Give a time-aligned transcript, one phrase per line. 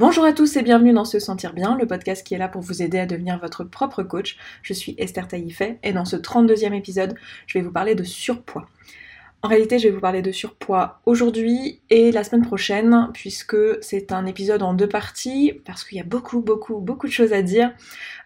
[0.00, 2.62] Bonjour à tous et bienvenue dans Se Sentir Bien, le podcast qui est là pour
[2.62, 4.38] vous aider à devenir votre propre coach.
[4.62, 7.14] Je suis Esther Taïfet et dans ce 32e épisode,
[7.46, 8.66] je vais vous parler de surpoids.
[9.42, 14.10] En réalité, je vais vous parler de surpoids aujourd'hui et la semaine prochaine, puisque c'est
[14.10, 17.42] un épisode en deux parties, parce qu'il y a beaucoup, beaucoup, beaucoup de choses à
[17.42, 17.70] dire.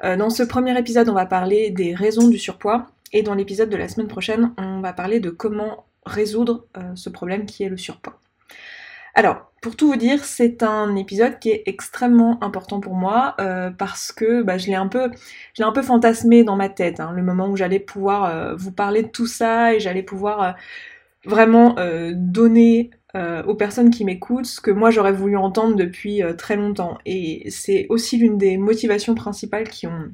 [0.05, 3.69] Euh, dans ce premier épisode, on va parler des raisons du surpoids, et dans l'épisode
[3.69, 7.69] de la semaine prochaine, on va parler de comment résoudre euh, ce problème qui est
[7.69, 8.21] le surpoids.
[9.15, 13.71] Alors, pour tout vous dire, c'est un épisode qui est extrêmement important pour moi euh,
[13.71, 15.11] parce que bah, je l'ai un peu,
[15.83, 19.27] fantasmé dans ma tête, hein, le moment où j'allais pouvoir euh, vous parler de tout
[19.27, 20.53] ça et j'allais pouvoir euh,
[21.25, 21.77] vraiment
[22.13, 22.91] donner
[23.47, 26.99] aux personnes qui m'écoutent ce que moi j'aurais voulu entendre depuis très longtemps.
[27.07, 30.13] Et c'est aussi l'une des motivations principales qui ont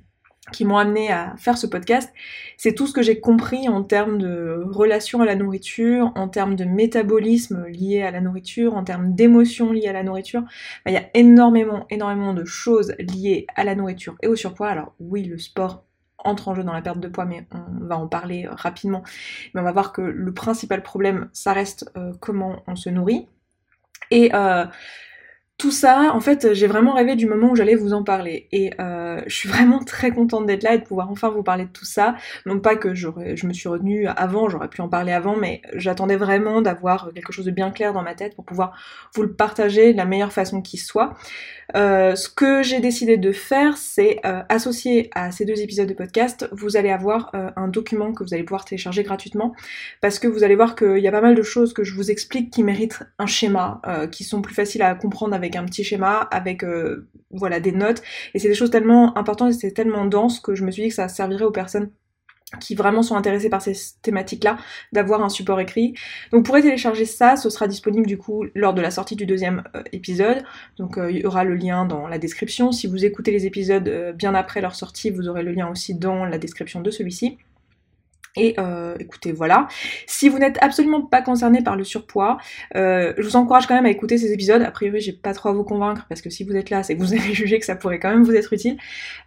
[0.53, 2.13] qui m'ont amené à faire ce podcast,
[2.57, 6.57] c'est tout ce que j'ai compris en termes de relation à la nourriture, en termes
[6.57, 10.43] de métabolisme lié à la nourriture, en termes d'émotions liées à la nourriture.
[10.87, 14.69] Il y a énormément, énormément de choses liées à la nourriture et au surpoids.
[14.69, 15.85] Alors oui, le sport
[16.25, 19.03] entre en jeu dans la perte de poids, mais on va en parler rapidement.
[19.55, 23.27] Mais on va voir que le principal problème, ça reste euh, comment on se nourrit.
[24.11, 24.67] Et euh,
[25.61, 28.49] tout ça, en fait, j'ai vraiment rêvé du moment où j'allais vous en parler.
[28.51, 31.67] Et euh, je suis vraiment très contente d'être là et de pouvoir enfin vous parler
[31.67, 32.17] de tout ça.
[32.47, 36.17] Non pas que je me suis retenue avant, j'aurais pu en parler avant, mais j'attendais
[36.17, 38.73] vraiment d'avoir quelque chose de bien clair dans ma tête pour pouvoir
[39.15, 41.15] vous le partager de la meilleure façon qui soit.
[41.77, 45.95] Euh, ce que j'ai décidé de faire, c'est euh, associer à ces deux épisodes de
[45.95, 49.55] podcast, vous allez avoir un document que vous allez pouvoir télécharger gratuitement,
[50.01, 52.11] parce que vous allez voir qu'il y a pas mal de choses que je vous
[52.11, 56.29] explique qui méritent un schéma, qui sont plus faciles à comprendre avec un petit schéma,
[56.31, 58.03] avec euh, voilà des notes.
[58.35, 60.89] Et c'est des choses tellement importantes et c'est tellement dense que je me suis dit
[60.89, 61.91] que ça servirait aux personnes
[62.59, 64.59] qui vraiment sont intéressées par ces thématiques-là,
[64.93, 65.95] d'avoir un support écrit.
[66.33, 69.63] Donc vous télécharger ça, ce sera disponible du coup lors de la sortie du deuxième
[69.77, 70.43] euh, épisode.
[70.77, 72.73] Donc euh, il y aura le lien dans la description.
[72.73, 76.25] Si vous écoutez les épisodes bien après leur sortie, vous aurez le lien aussi dans
[76.25, 77.39] la description de celui-ci.
[78.37, 79.67] Et euh, écoutez, voilà.
[80.07, 82.39] Si vous n'êtes absolument pas concerné par le surpoids,
[82.77, 84.63] euh, je vous encourage quand même à écouter ces épisodes.
[84.63, 86.95] A priori, j'ai pas trop à vous convaincre parce que si vous êtes là, c'est
[86.97, 88.77] que vous avez jugé que ça pourrait quand même vous être utile.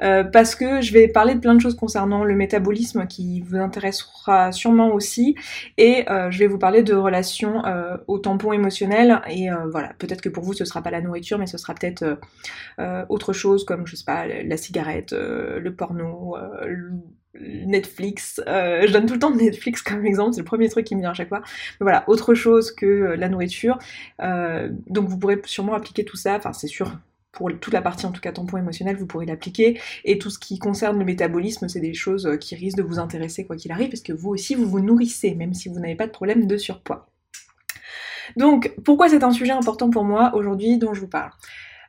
[0.02, 3.58] Euh, parce que je vais parler de plein de choses concernant le métabolisme qui vous
[3.58, 5.36] intéressera sûrement aussi.
[5.78, 9.22] Et euh, je vais vous parler de relations euh, au tampon émotionnel.
[9.30, 11.74] Et euh, voilà, peut-être que pour vous, ce sera pas la nourriture, mais ce sera
[11.74, 12.20] peut-être
[13.10, 16.36] autre chose comme, je sais pas, la cigarette, le porno,
[17.40, 20.96] Netflix, euh, je donne tout le temps Netflix comme exemple, c'est le premier truc qui
[20.96, 21.42] me vient à chaque fois.
[21.80, 23.80] Mais voilà, autre chose que euh, la nourriture.
[24.22, 27.00] Euh, donc vous pourrez sûrement appliquer tout ça, enfin c'est sûr,
[27.32, 29.80] pour toute la partie en tout cas tampon émotionnel, vous pourrez l'appliquer.
[30.06, 33.46] Et tout ce qui concerne le métabolisme, c'est des choses qui risquent de vous intéresser
[33.46, 36.06] quoi qu'il arrive, parce que vous aussi vous vous nourrissez, même si vous n'avez pas
[36.06, 37.08] de problème de surpoids.
[38.38, 41.32] Donc pourquoi c'est un sujet important pour moi aujourd'hui dont je vous parle?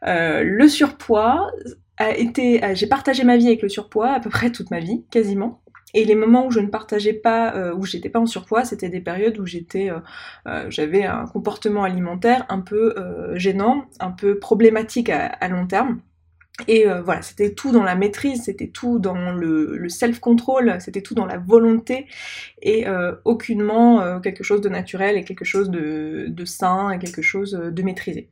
[0.03, 1.51] Le surpoids,
[1.99, 5.61] j'ai partagé ma vie avec le surpoids à peu près toute ma vie, quasiment.
[5.95, 8.89] Et les moments où je ne partageais pas, euh, où j'étais pas en surpoids, c'était
[8.89, 10.01] des périodes où j'étais, euh,
[10.49, 12.95] euh, j'avais un comportement alimentaire un peu
[13.37, 16.01] gênant, un peu problématique à, long terme.
[16.69, 21.27] Et voilà, c'était tout dans la maîtrise, c'était tout dans le, self-control, c'était tout dans
[21.27, 22.07] la volonté
[22.63, 22.87] et
[23.25, 28.29] aucunement quelque chose de naturel et quelque chose de sain et quelque chose de maîtrisé.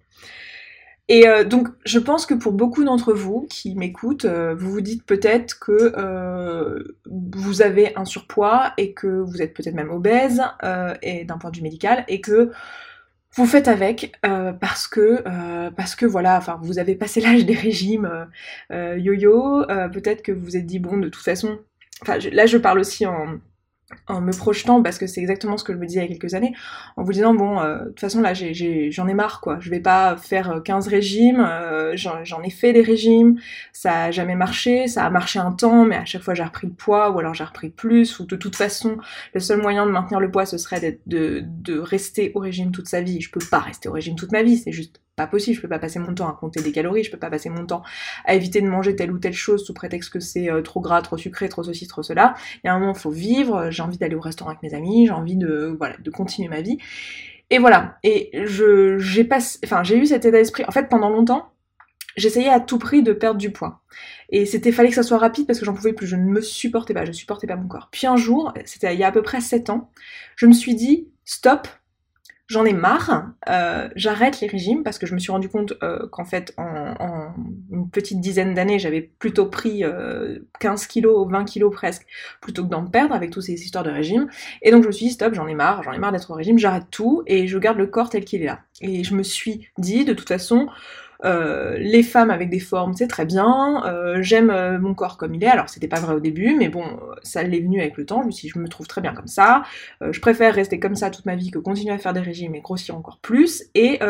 [1.13, 4.81] Et euh, donc, je pense que pour beaucoup d'entre vous qui m'écoutent, euh, vous vous
[4.81, 10.41] dites peut-être que euh, vous avez un surpoids et que vous êtes peut-être même obèse,
[11.03, 12.51] et d'un point de vue médical, et que
[13.35, 14.19] vous faites avec
[14.59, 15.23] parce que
[15.77, 18.29] parce que voilà, enfin, vous avez passé l'âge des régimes
[18.71, 19.67] yo-yo.
[19.93, 21.59] peut-être que vous vous êtes dit bon, de toute façon,
[22.01, 23.39] enfin, là, je parle aussi en
[24.07, 26.09] en me projetant, parce que c'est exactement ce que je me disais il y a
[26.09, 26.55] quelques années,
[26.97, 29.59] en vous disant, bon, euh, de toute façon, là, j'en ai, marre, quoi.
[29.61, 33.39] Je vais pas faire 15 euh, régimes, euh, j'en ai fait des régimes,
[33.73, 36.67] ça a jamais marché, ça a marché un temps, mais à chaque fois, j'ai repris
[36.67, 38.97] le poids, ou alors j'ai repris plus, ou de toute façon,
[39.35, 42.89] le seul moyen de maintenir le poids, ce serait de, de rester au régime toute
[42.89, 43.21] sa vie.
[43.21, 45.79] Je peux pas rester au régime toute ma vie, c'est juste possible, je peux pas
[45.79, 47.83] passer mon temps à compter des calories, je peux pas passer mon temps
[48.25, 51.03] à éviter de manger telle ou telle chose sous prétexte que c'est euh, trop gras,
[51.03, 52.35] trop sucré, trop ceci, trop cela.
[52.63, 55.07] Il y a un moment, faut vivre, j'ai envie d'aller au restaurant avec mes amis,
[55.07, 56.79] j'ai envie de, voilà, de continuer ma vie.
[57.51, 57.99] Et voilà.
[58.03, 60.65] Et je, j'ai pas, enfin, j'ai eu cet état d'esprit.
[60.67, 61.53] En fait, pendant longtemps,
[62.17, 63.83] j'essayais à tout prix de perdre du poids.
[64.31, 66.41] Et c'était, fallait que ça soit rapide parce que j'en pouvais plus, je ne me
[66.41, 67.89] supportais pas, je supportais pas mon corps.
[67.93, 69.91] Puis un jour, c'était il y a à peu près 7 ans,
[70.37, 71.69] je me suis dit, stop,
[72.49, 76.07] j'en ai marre, euh, j'arrête les régimes parce que je me suis rendu compte euh,
[76.09, 77.33] qu'en fait en,
[77.71, 79.83] une petite dizaine d'années j'avais plutôt pris
[80.61, 82.07] 15 kilos, 20 kilos presque,
[82.41, 84.29] plutôt que d'en perdre avec toutes ces histoires de régime.
[84.63, 86.35] Et donc je me suis dit stop, j'en ai marre, j'en ai marre d'être au
[86.35, 88.61] régime, j'arrête tout et je garde le corps tel qu'il est là.
[88.81, 90.69] Et je me suis dit de toute façon,
[91.23, 93.83] les femmes avec des formes, c'est très bien.
[94.21, 95.49] J'aime mon corps comme il est.
[95.49, 96.85] Alors c'était pas vrai au début, mais bon,
[97.23, 98.23] ça l'est venu avec le temps.
[98.23, 99.63] Je me je me trouve très bien comme ça.
[100.01, 102.61] je préfère rester comme ça toute ma vie que continuer à faire des régimes et
[102.61, 103.65] grossir encore plus.
[103.75, 104.01] Et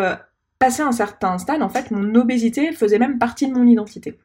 [0.59, 4.19] passé un certain stade, en fait, mon obésité faisait même partie de mon identité.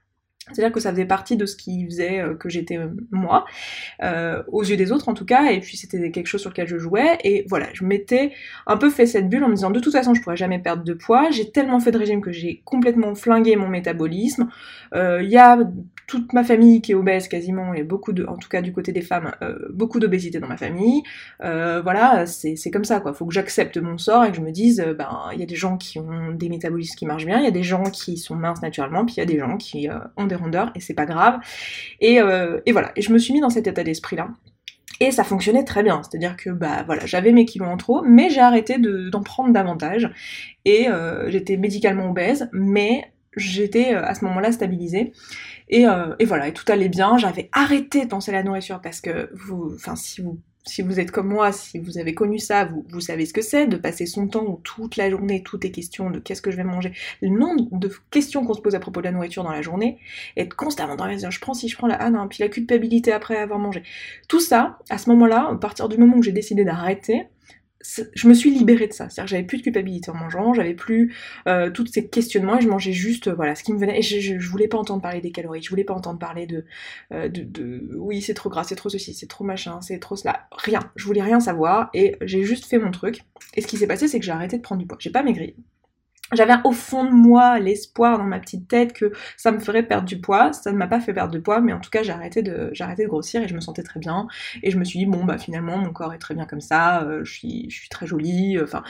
[0.52, 3.46] C'est-à-dire que ça faisait partie de ce qui faisait euh, que j'étais euh, moi,
[4.04, 6.68] euh, aux yeux des autres en tout cas, et puis c'était quelque chose sur lequel
[6.68, 8.32] je jouais, et voilà, je m'étais
[8.66, 10.84] un peu fait cette bulle en me disant de toute façon je pourrais jamais perdre
[10.84, 14.50] de poids, j'ai tellement fait de régime que j'ai complètement flingué mon métabolisme,
[14.94, 15.60] il y a
[16.08, 18.94] toute ma famille qui est obèse quasiment, et beaucoup de, en tout cas du côté
[18.94, 19.34] des femmes,
[19.72, 21.04] beaucoup d'obésité dans ma famille,
[21.42, 24.82] voilà, c'est comme ça quoi, faut que j'accepte mon sort et que je me dise,
[24.98, 27.48] ben il y a des gens qui ont des métabolismes qui marchent bien, il y
[27.48, 30.26] a des gens qui sont minces naturellement, puis il y a des gens qui ont
[30.26, 31.40] des rondeur et c'est pas grave.
[32.04, 34.30] Euh, et, voilà, et je me suis mis dans cet état d'esprit-là.
[35.00, 38.32] Et ça fonctionnait très bien, c'est-à-dire que bah voilà, j'avais mes kilos en trop, mais
[38.32, 40.10] j'ai arrêté d'en prendre davantage.
[40.66, 43.04] Et euh, j'étais médicalement obèse, mais
[43.36, 45.14] j'étais euh, à ce moment-là stabilisée.
[45.70, 45.86] Et,
[46.20, 47.18] et, voilà, et tout allait bien.
[47.18, 51.00] J'avais arrêté de penser à la nourriture parce que vous, enfin si vous si vous
[51.00, 53.78] êtes comme moi, si vous avez connu ça, vous, vous savez ce que c'est, de
[53.78, 56.64] passer son temps où toute la journée, tout est question de qu'est-ce que je vais
[56.64, 56.92] manger,
[57.22, 59.98] le nombre de questions qu'on se pose à propos de la nourriture dans la journée,
[60.36, 63.12] être constamment dans la je prends si je prends la, ah non, puis la culpabilité
[63.12, 63.84] après avoir mangé.
[64.28, 67.28] Tout ça, à ce moment-là, à partir du moment où j'ai décidé d'arrêter,
[68.14, 69.10] je me suis libérée de ça.
[69.10, 71.16] C'est-à-dire que j'avais plus de culpabilité en mangeant, j'avais plus
[71.48, 74.00] euh, tous ces questionnements et je mangeais juste voilà ce qui me venait.
[74.00, 76.66] Et je, je, voulais pas entendre parler des calories, je voulais pas entendre parler de,
[77.14, 80.16] euh, de, de, oui c'est trop gras, c'est trop ceci, c'est trop machin, c'est trop
[80.16, 80.48] cela.
[80.52, 80.92] Rien.
[80.96, 83.22] Je voulais rien savoir et j'ai juste fait mon truc.
[83.56, 84.98] Et ce qui s'est passé c'est que j'ai arrêté de prendre du poids.
[85.00, 85.56] J'ai pas maigri,
[86.34, 90.06] j'avais au fond de moi l'espoir dans ma petite tête que ça me ferait perdre
[90.06, 90.52] du poids.
[90.52, 92.70] Ça ne m'a pas fait perdre de poids, mais en tout cas j'ai arrêté de
[92.74, 94.28] j'ai arrêté de grossir et je me sentais très bien.
[94.64, 97.04] Et je me suis dit bon bah finalement mon corps est très bien comme ça,
[97.04, 98.58] euh, je suis je suis très jolie.
[98.58, 98.84] Euh, enfin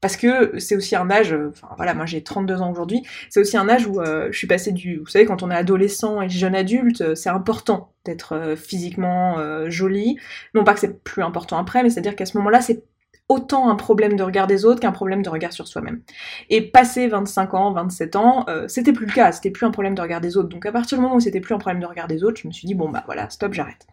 [0.00, 3.40] parce que c'est aussi un âge, euh, enfin voilà, moi j'ai 32 ans aujourd'hui, c'est
[3.40, 6.28] aussi un âge où je suis passée du, vous savez, quand on est adolescent et
[6.28, 9.38] jeune adulte, c'est important d'être physiquement
[9.68, 10.18] jolie.
[10.54, 12.84] Non pas que c'est plus important après, mais c'est-à-dire qu'à ce moment-là, c'est
[13.28, 16.00] autant un problème de regard des autres qu'un problème de regard sur soi-même.
[16.48, 19.94] Et passé 25 ans, 27 ans, euh, c'était plus le cas, c'était plus un problème
[19.94, 20.48] de regard des autres.
[20.48, 22.46] Donc à partir du moment où c'était plus un problème de regard des autres, je
[22.46, 23.86] me suis dit bon bah voilà, stop, j'arrête.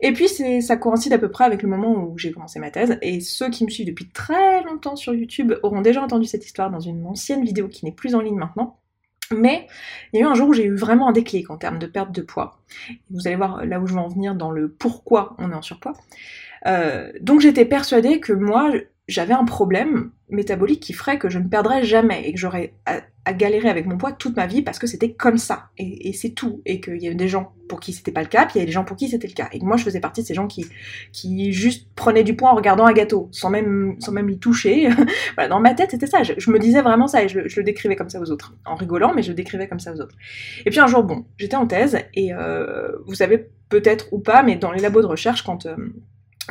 [0.00, 2.98] Et puis ça coïncide à peu près avec le moment où j'ai commencé ma thèse,
[3.02, 6.70] et ceux qui me suivent depuis très longtemps sur YouTube auront déjà entendu cette histoire
[6.70, 8.78] dans une ancienne vidéo qui n'est plus en ligne maintenant.
[9.30, 9.66] Mais
[10.12, 11.86] il y a eu un jour où j'ai eu vraiment un déclic en termes de
[11.86, 12.58] perte de poids.
[13.10, 15.62] Vous allez voir là où je vais en venir dans le pourquoi on est en
[15.62, 15.94] surpoids.
[16.66, 18.72] Euh, donc j'étais persuadée que moi,
[19.08, 23.02] j'avais un problème métabolique qui ferait que je ne perdrais jamais et que j'aurais à,
[23.34, 25.66] galérer avec mon poids toute ma vie parce que c'était comme ça.
[25.78, 26.60] Et, c'est tout.
[26.66, 28.62] Et qu'il y a des gens pour qui c'était pas le cas puis il y
[28.62, 29.48] a des gens pour qui c'était le cas.
[29.52, 30.66] Et moi je faisais partie de ces gens qui
[31.12, 34.88] qui juste prenaient du poids en regardant un gâteau sans même sans même y toucher.
[35.36, 36.22] Voilà, dans ma tête c'était ça.
[36.22, 38.54] Je, me disais vraiment ça et je, le décrivais comme ça aux autres.
[38.64, 40.16] En rigolant mais je le décrivais comme ça aux autres.
[40.66, 44.42] Et puis un jour bon j'étais en thèse et euh, vous savez peut-être ou pas
[44.42, 45.76] mais dans les labos de recherche quand euh,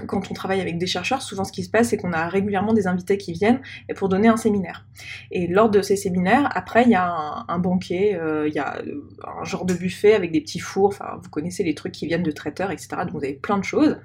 [0.07, 2.73] quand on travaille avec des chercheurs, souvent ce qui se passe, c'est qu'on a régulièrement
[2.73, 3.61] des invités qui viennent
[3.95, 4.85] pour donner un séminaire.
[5.31, 8.77] Et lors de ces séminaires, après, il y a un, banquet, euh, il y a
[8.77, 9.03] euh,
[9.39, 12.23] un genre de buffet avec des petits fours, enfin, vous connaissez les trucs qui viennent
[12.23, 12.89] de traiteurs, etc.
[12.99, 13.97] Donc vous avez plein de choses.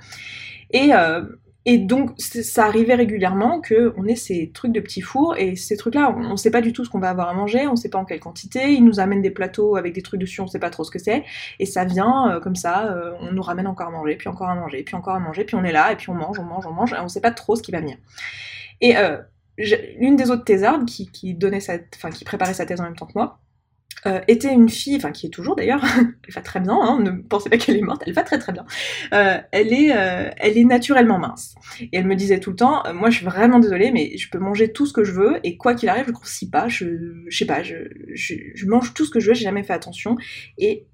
[0.75, 1.25] Euh,
[1.69, 6.15] et donc, ça arrivait régulièrement qu'on ait ces trucs de petits fours, et ces trucs-là,
[6.17, 7.89] on ne sait pas du tout ce qu'on va avoir à manger, on ne sait
[7.89, 10.49] pas en quelle quantité, ils nous amènent des plateaux avec des trucs dessus, on ne
[10.49, 11.25] sait pas trop ce que c'est,
[11.59, 14.49] et ça vient euh, comme ça, euh, on nous ramène encore à manger, puis encore
[14.49, 16.45] à manger, puis encore à manger, puis on est là, et puis on mange, on
[16.45, 17.97] mange, on mange, et on ne sait pas trop ce qui va venir.
[18.81, 19.19] Et euh,
[19.99, 21.59] l'une des autres thésardes qui, donnait
[21.97, 23.41] enfin, qui préparait sa thèse en même temps que moi,
[24.07, 25.85] euh, était une fille, enfin qui est toujours d'ailleurs,
[26.27, 28.53] elle va très bien, hein, ne pensez pas qu'elle est morte, elle va très très
[28.53, 28.65] bien.
[29.13, 31.55] Euh, elle, est, euh, elle est naturellement mince.
[31.81, 34.39] Et elle me disait tout le temps, moi je suis vraiment désolée, mais je peux
[34.39, 36.87] manger tout ce que je veux, et quoi qu'il arrive, je grossis pas, je,
[37.29, 37.77] je sais pas, je,
[38.15, 40.17] je, je, mange tout ce que je veux, j'ai jamais fait attention,
[40.59, 40.87] et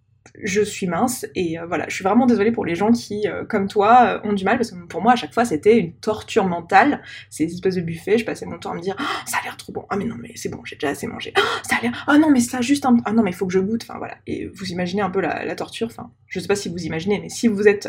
[0.42, 3.44] je suis mince et euh, voilà, je suis vraiment désolée pour les gens qui, euh,
[3.44, 5.92] comme toi, euh, ont du mal parce que pour moi à chaque fois c'était une
[5.94, 7.02] torture mentale.
[7.28, 9.56] Ces espèces de buffets, je passais mon temps à me dire oh, ça a l'air
[9.56, 9.84] trop bon.
[9.90, 11.32] Ah mais non mais c'est bon, j'ai déjà assez mangé.
[11.36, 12.04] Oh, ça a l'air.
[12.06, 12.96] Ah non mais ça juste un.
[13.04, 13.82] Ah non mais il faut que je goûte.
[13.82, 14.16] Enfin voilà.
[14.26, 15.88] Et vous imaginez un peu la, torture.
[15.88, 17.88] Enfin, je sais pas si vous imaginez, mais si vous êtes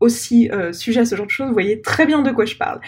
[0.00, 2.80] aussi sujet à ce genre de choses, vous voyez très bien de quoi je parle.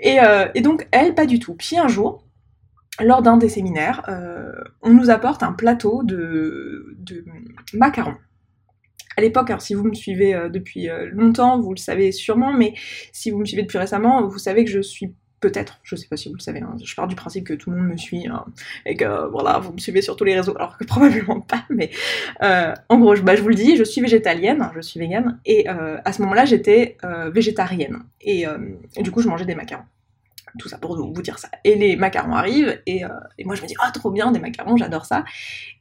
[0.00, 0.18] Et,
[0.60, 1.54] donc elle pas du tout.
[1.54, 2.24] Puis un jour
[3.00, 4.02] lors d'un des séminaires,
[4.82, 6.94] on nous apporte un plateau de
[7.72, 8.14] macarons
[9.16, 12.74] à l'époque, si vous me suivez euh, depuis euh, longtemps, vous le savez sûrement, mais
[13.12, 16.16] si vous me suivez depuis récemment, vous savez que je suis peut-être, je sais pas
[16.16, 18.26] si vous le savez, hein, je pars du principe que tout le monde me suit
[18.26, 18.46] hein,
[18.86, 21.90] et que voilà, vous me suivez sur tous les réseaux, alors que probablement pas, mais
[22.42, 25.38] euh, en gros, je, bah, je vous le dis, je suis végétalienne, je suis végane,
[25.44, 26.96] et à ce moment-là, j'étais
[27.30, 28.46] végétarienne, et,
[28.98, 29.84] du coup, je mangeais des macarons.
[30.58, 31.48] Tout ça pour vous dire ça.
[31.64, 33.02] Et les macarons arrivent, et,
[33.44, 35.24] moi je me dis, oh trop bien, des macarons, j'adore ça.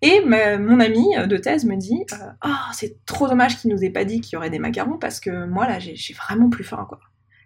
[0.02, 2.04] Et mon ami de thèse me dit,
[2.46, 5.20] oh c'est trop dommage qu'il nous ait pas dit qu'il y aurait des macarons, parce
[5.20, 7.00] que moi là j'ai vraiment plus faim, quoi.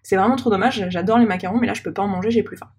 [0.04, 2.44] C'est vraiment trop dommage, j'adore les macarons, mais là je peux pas en manger, j'ai
[2.44, 2.70] plus faim.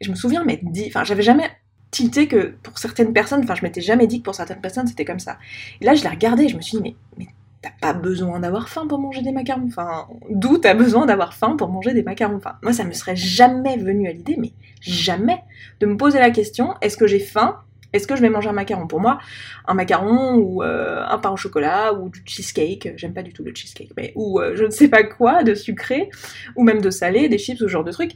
[0.00, 1.50] Et je me souviens, mais dit, enfin j'avais jamais
[1.90, 5.04] tilté que pour certaines personnes, enfin je m'étais jamais dit que pour certaines personnes c'était
[5.04, 5.38] comme ça.
[5.80, 7.26] Et là je l'ai regardé et je me suis dit, mais
[7.62, 9.66] t'as pas besoin d'avoir faim pour manger des macarons.
[9.68, 12.36] Enfin, d'où t'as besoin d'avoir faim pour manger des macarons.
[12.36, 15.42] Enfin, moi ça me serait jamais venu à l'idée, mais jamais,
[15.80, 17.60] de me poser la question, est-ce que j'ai faim?
[17.92, 18.86] Est-ce que je vais manger un macaron?
[18.86, 19.18] Pour moi,
[19.66, 23.44] un macaron ou euh, un pain au chocolat ou du cheesecake, j'aime pas du tout
[23.44, 26.08] le cheesecake, mais ou euh, je ne sais pas quoi, de sucré,
[26.56, 28.12] ou même de salé, des chips, ce genre de trucs,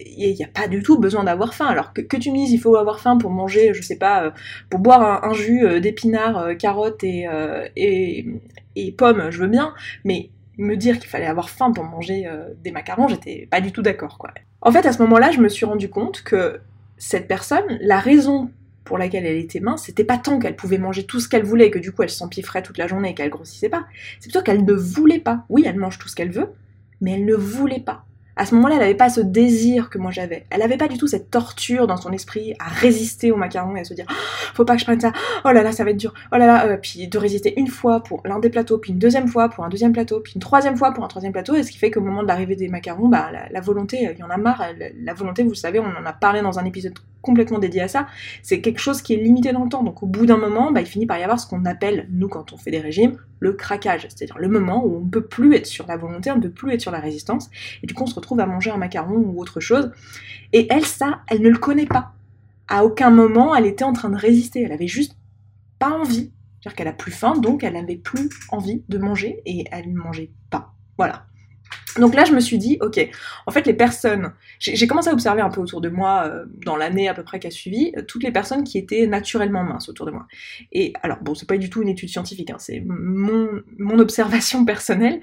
[0.00, 1.66] il n'y a pas du tout besoin d'avoir faim.
[1.66, 4.30] Alors que, tu me dises il faut avoir faim pour manger, je sais pas, euh,
[4.70, 7.26] pour boire un, jus d'épinards, carottes et,
[7.76, 8.26] et,
[8.76, 9.74] et, pommes, je veux bien,
[10.04, 12.28] mais me dire qu'il fallait avoir faim pour manger
[12.62, 14.30] des macarons, j'étais pas du tout d'accord quoi.
[14.60, 16.60] En fait, à ce moment-là, je me suis rendu compte que
[16.98, 18.50] cette personne, la raison
[18.84, 21.70] pour laquelle elle était mince, c'était pas tant qu'elle pouvait manger tout ce qu'elle voulait
[21.70, 23.86] que du coup elle s'empiffrait toute la journée et qu'elle grossissait pas.
[24.18, 25.44] C'est plutôt qu'elle ne voulait pas.
[25.48, 26.50] Oui, elle mange tout ce qu'elle veut,
[27.00, 28.04] mais elle ne voulait pas
[28.40, 30.46] à ce moment-là, elle n'avait pas ce désir que moi j'avais.
[30.48, 33.80] Elle n'avait pas du tout cette torture dans son esprit à résister au macaron et
[33.80, 34.14] à se dire oh,
[34.54, 35.12] faut pas que je prenne ça,
[35.44, 37.66] oh là là, ça va être dur, oh là là, euh, puis de résister une
[37.66, 40.40] fois pour l'un des plateaux, puis une deuxième fois pour un deuxième plateau, puis une
[40.40, 42.68] troisième fois pour un troisième plateau, et ce qui fait qu'au moment de l'arrivée des
[42.68, 45.84] macarons, bah, la, volonté, il y en a marre, la, volonté, vous le savez, on
[45.84, 48.06] en a parlé dans un épisode complètement dédié à ça,
[48.42, 49.82] c'est quelque chose qui est limité dans le temps.
[49.82, 52.28] Donc au bout d'un moment, bah, il finit par y avoir ce qu'on appelle, nous
[52.28, 55.54] quand on fait des régimes, le craquage, c'est-à-dire le moment où on ne peut plus
[55.54, 57.50] être sur la volonté, on ne peut plus être sur la résistance,
[57.82, 59.90] et du coup on se retrouve à manger un macaron ou autre chose.
[60.52, 62.12] Et elle, ça, elle ne le connaît pas.
[62.68, 65.16] À aucun moment elle était en train de résister, elle avait juste
[65.78, 66.30] pas envie.
[66.60, 69.98] C'est-à-dire qu'elle a plus faim, donc elle n'avait plus envie de manger, et elle ne
[69.98, 70.74] mangeait pas.
[70.98, 71.24] Voilà.
[71.98, 73.00] Donc là, je me suis dit, ok,
[73.46, 76.76] en fait, les personnes, j'ai commencé à observer un peu autour de moi, euh, dans
[76.76, 79.88] l'année à peu près qui a suivi, euh, toutes les personnes qui étaient naturellement minces
[79.88, 80.26] autour de moi.
[80.72, 83.62] Et alors, bon, c'est pas du tout une étude scientifique, hein, c'est mon,
[83.98, 85.20] observation personnelle,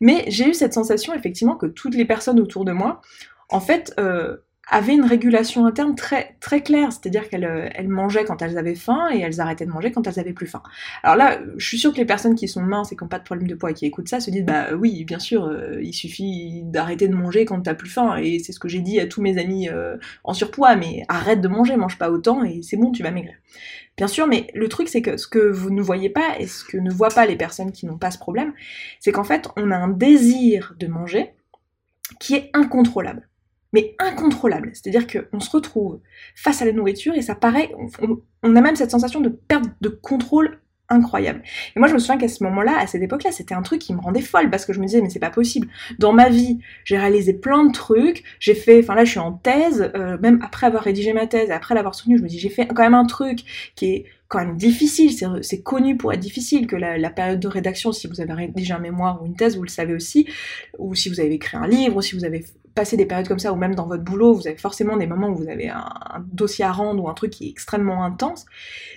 [0.00, 3.00] mais j'ai eu cette sensation, effectivement, que toutes les personnes autour de moi,
[3.48, 4.36] en fait, euh,
[4.68, 9.20] avaient une régulation interne très, claire, c'est-à-dire qu'elles euh, mangeaient quand elles avaient faim et
[9.20, 10.62] elles arrêtaient de manger quand elles avaient plus faim.
[11.02, 13.18] Alors là, je suis sûre que les personnes qui sont minces et qui n'ont pas
[13.18, 15.80] de problème de poids et qui écoutent ça se disent bah oui, bien sûr, euh,
[15.82, 19.00] il suffit d'arrêter de manger quand t'as plus faim et c'est ce que j'ai dit
[19.00, 22.62] à tous mes amis euh, en surpoids, mais arrête de manger, mange pas autant et
[22.62, 23.34] c'est bon, tu vas maigrir.
[23.96, 26.64] Bien sûr, mais le truc c'est que ce que vous ne voyez pas et ce
[26.64, 28.52] que ne voient pas les personnes qui n'ont pas ce problème,
[29.00, 31.32] c'est qu'en fait, on a un désir de manger
[32.18, 33.29] qui est incontrôlable
[33.72, 34.70] mais incontrôlable.
[34.72, 36.00] C'est-à-dire qu'on se retrouve
[36.34, 37.70] face à la nourriture et ça paraît,
[38.42, 41.42] on, a même cette sensation de perte de contrôle incroyable.
[41.76, 43.94] Et moi je me souviens qu'à ce moment-là, à cette époque-là, c'était un truc qui
[43.94, 45.68] me rendait folle parce que je me disais mais c'est pas possible.
[46.00, 49.32] Dans ma vie, j'ai réalisé plein de trucs, j'ai fait, enfin là je suis en
[49.32, 52.48] thèse, euh, même après avoir rédigé ma thèse, après l'avoir soutenue, je me dis j'ai
[52.48, 55.10] fait quand même un truc qui est quand même difficile,
[55.42, 58.78] c'est connu pour être difficile, que la, période de rédaction, si vous avez rédigé un
[58.78, 60.28] mémoire ou une thèse, vous le savez aussi,
[60.78, 62.44] ou si vous avez écrit un livre, ou si vous avez
[62.76, 65.30] passé des périodes comme ça, ou même dans votre boulot, vous avez forcément des moments
[65.30, 65.84] où vous avez un,
[66.30, 68.46] dossier à rendre ou un truc qui est extrêmement intense,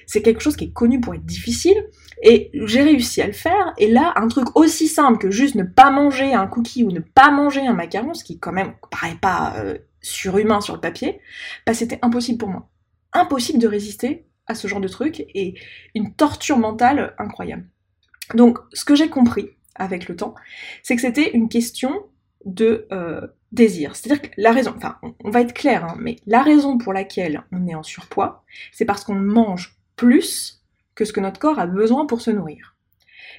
[0.05, 1.83] c'est quelque chose qui est connu pour être difficile,
[2.21, 5.63] et j'ai réussi à le faire, et là, un truc aussi simple que juste ne
[5.63, 9.17] pas manger un cookie ou ne pas manger un macaron, ce qui quand même paraît
[9.19, 11.21] pas euh, surhumain sur le papier,
[11.65, 12.69] bah c'était impossible pour moi.
[13.13, 15.55] Impossible de résister à ce genre de truc et
[15.95, 17.67] une torture mentale incroyable.
[18.33, 20.35] Donc, ce que j'ai compris avec le temps,
[20.81, 22.05] c'est que c'était une question
[22.45, 23.95] de euh, désir.
[23.95, 27.43] C'est-à-dire que la raison, enfin, on va être clair, hein, mais la raison pour laquelle
[27.51, 30.63] on est en surpoids, c'est parce qu'on mange plus
[30.95, 32.75] que ce que notre corps a besoin pour se nourrir.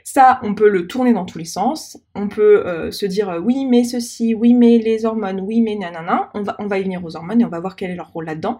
[0.06, 1.98] Ça, on peut le tourner dans tous les sens.
[2.14, 5.76] On peut euh, se dire euh, oui, mais ceci, oui, mais les hormones, oui, mais
[5.76, 6.30] nanana.
[6.34, 8.12] On va, on va y venir aux hormones et on va voir quel est leur
[8.12, 8.58] rôle là-dedans.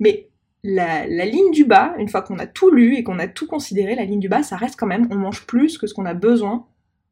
[0.00, 0.29] Mais
[0.62, 3.94] la, ligne du bas, une fois qu'on a tout lu et qu'on a tout considéré,
[3.94, 6.14] la ligne du bas, ça reste quand même, on mange plus que ce qu'on a
[6.14, 6.66] besoin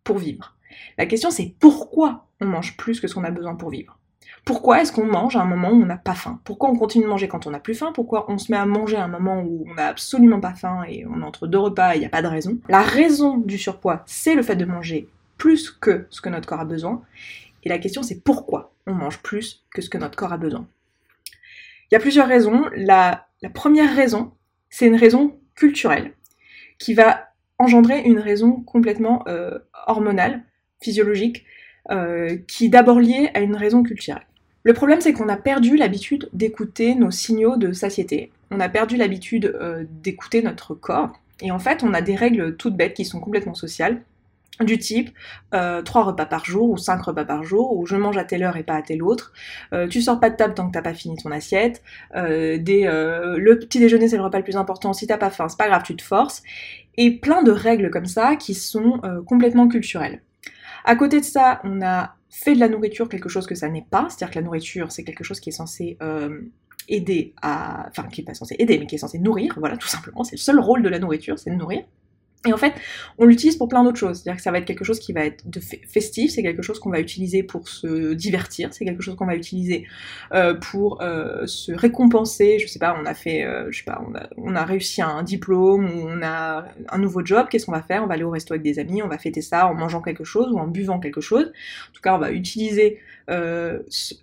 [0.04, 0.54] pour vivre.
[0.96, 3.98] La question c'est pourquoi on mange plus que ce qu'on a besoin pour vivre?
[4.44, 6.40] Pourquoi est-ce qu'on mange à un moment où on n'a pas faim?
[6.44, 7.92] Pourquoi on continue de manger quand on n'a plus faim?
[7.94, 10.84] Pourquoi on se met à manger à un moment où on n'a absolument pas faim
[10.88, 12.58] et on entre deux repas et il n'y a pas de raison?
[12.68, 16.60] La raison du surpoids, c'est le fait de manger plus que ce que notre corps
[16.60, 17.02] a besoin.
[17.64, 20.66] Et la question c'est pourquoi on mange plus que ce que notre corps a besoin?
[21.90, 22.66] Il y a plusieurs raisons.
[22.74, 24.32] La, la première raison,
[24.70, 26.12] c'est une raison culturelle
[26.78, 27.28] qui va
[27.58, 30.44] engendrer une raison complètement euh, hormonale,
[30.80, 31.44] physiologique,
[31.90, 34.26] euh, qui est d'abord liée à une raison culturelle.
[34.62, 38.30] Le problème, c'est qu'on a perdu l'habitude d'écouter nos signaux de satiété.
[38.50, 41.12] On a perdu l'habitude euh, d'écouter notre corps.
[41.40, 44.02] Et en fait, on a des règles toutes bêtes qui sont complètement sociales,
[44.60, 45.10] du type
[45.54, 48.42] euh, 3 repas par jour ou 5 repas par jour, ou je mange à telle
[48.42, 49.32] heure et pas à telle autre,
[49.72, 51.82] euh, tu sors pas de table tant que t'as pas fini ton assiette,
[52.16, 55.48] euh, euh, le petit déjeuner c'est le repas le plus important, si t'as pas faim
[55.48, 56.42] c'est pas grave, tu te forces,
[56.96, 60.22] et plein de règles comme ça qui sont euh, complètement culturelles.
[60.84, 63.86] À côté de ça, on a fait de la nourriture quelque chose que ça n'est
[63.88, 66.40] pas, c'est-à-dire que la nourriture c'est quelque chose qui est censé euh,
[66.88, 67.86] aider à...
[67.88, 70.36] Enfin, qui est pas censé aider, mais qui est censé nourrir, voilà, tout simplement, c'est
[70.36, 71.84] le seul rôle de la nourriture, c'est de nourrir.
[72.46, 72.72] Et en fait,
[73.18, 74.18] on l'utilise pour plein d'autres choses.
[74.18, 76.78] C'est-à-dire que ça va être quelque chose qui va être de festif, c'est quelque chose
[76.78, 79.86] qu'on va utiliser pour se divertir, c'est quelque chose qu'on va utiliser
[80.32, 82.60] euh, pour euh, se récompenser.
[82.60, 85.02] Je sais pas, on a fait, euh, je sais pas, on a, on a réussi
[85.02, 87.48] un diplôme ou on a un nouveau job.
[87.50, 88.04] Qu'est-ce qu'on va faire?
[88.04, 90.24] On va aller au resto avec des amis, on va fêter ça en mangeant quelque
[90.24, 91.46] chose ou en buvant quelque chose.
[91.46, 93.00] En tout cas, on va utiliser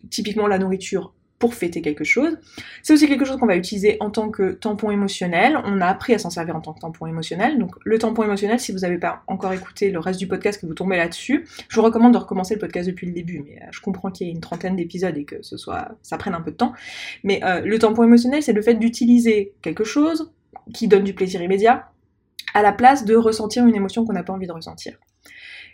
[0.10, 2.38] typiquement la nourriture pour fêter quelque chose.
[2.82, 5.60] C'est aussi quelque chose qu'on va utiliser en tant que tampon émotionnel.
[5.66, 7.60] On a appris à s'en servir en tant que tampon émotionnel.
[7.60, 10.66] Donc le tampon émotionnel, si vous n'avez pas encore écouté le reste du podcast, que
[10.66, 13.44] vous tombez là-dessus, je vous recommande de recommencer le podcast depuis le début.
[13.46, 16.18] Mais euh, je comprends qu'il y ait une trentaine d'épisodes et que ce soit, ça
[16.18, 16.74] prenne un peu de temps.
[17.24, 20.32] Mais euh, le tampon émotionnel, c'est le fait d'utiliser quelque chose
[20.74, 21.90] qui donne du plaisir immédiat
[22.54, 24.98] à la place de ressentir une émotion qu'on n'a pas envie de ressentir.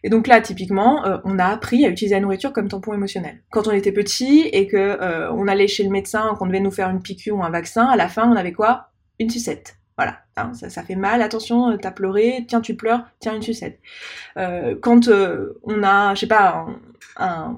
[0.04, 3.44] Et donc là, typiquement, euh, on a appris à utiliser la nourriture comme tampon émotionnel.
[3.52, 6.72] Quand on était petit et que euh, on allait chez le médecin, qu'on devait nous
[6.72, 8.90] faire une piqûre ou un vaccin, à la fin, on avait quoi?
[9.20, 9.78] Une sucette.
[9.98, 13.80] Voilà, hein, ça, fait mal, attention, t'as pleuré, tiens, tu pleures, tiens, une sucette.
[14.38, 16.66] Euh, quand euh, on a, je sais pas,
[17.18, 17.58] un,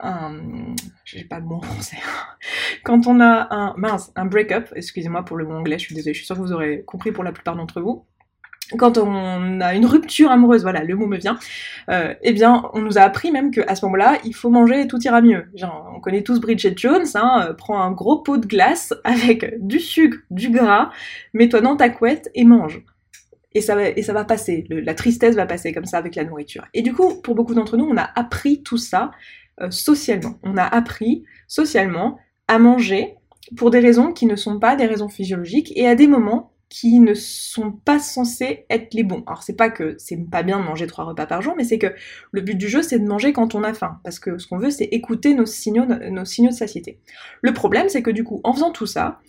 [0.00, 1.96] un j'ai pas le mot en français.
[2.84, 6.12] quand on a un, mince, un break-up, excusez-moi pour le mot anglais, je suis désolée,
[6.12, 8.04] je suis sûre que vous aurez compris pour la plupart d'entre vous
[8.76, 11.38] quand on a une rupture amoureuse, voilà, le mot me vient,
[11.90, 14.86] euh, eh bien, on nous a appris même qu'à ce moment-là, il faut manger et
[14.86, 15.46] tout ira mieux.
[15.94, 19.80] On connaît tous Bridget Jones, hein, euh, prends un gros pot de glace avec du
[19.80, 20.90] sucre, du gras,
[21.32, 22.82] mets-toi dans ta couette et mange.
[23.54, 26.66] Et ça va, passer, la tristesse va passer comme ça avec la nourriture.
[26.74, 29.10] Et du coup, pour beaucoup d'entre nous, on a appris tout ça
[29.60, 30.38] euh, socialement.
[30.44, 33.16] On a appris socialement à manger
[33.56, 37.00] pour des raisons qui ne sont pas des raisons physiologiques et à des moments qui
[37.00, 39.22] ne sont pas censés être les bons.
[39.26, 41.78] Alors c'est pas que c'est pas bien de manger trois repas par jour, mais c'est
[41.78, 41.94] que
[42.30, 44.58] le but du jeu c'est de manger quand on a faim, parce que ce qu'on
[44.58, 47.00] veut c'est écouter nos signaux, de satiété.
[47.42, 49.20] Le problème c'est que du coup en faisant tout ça,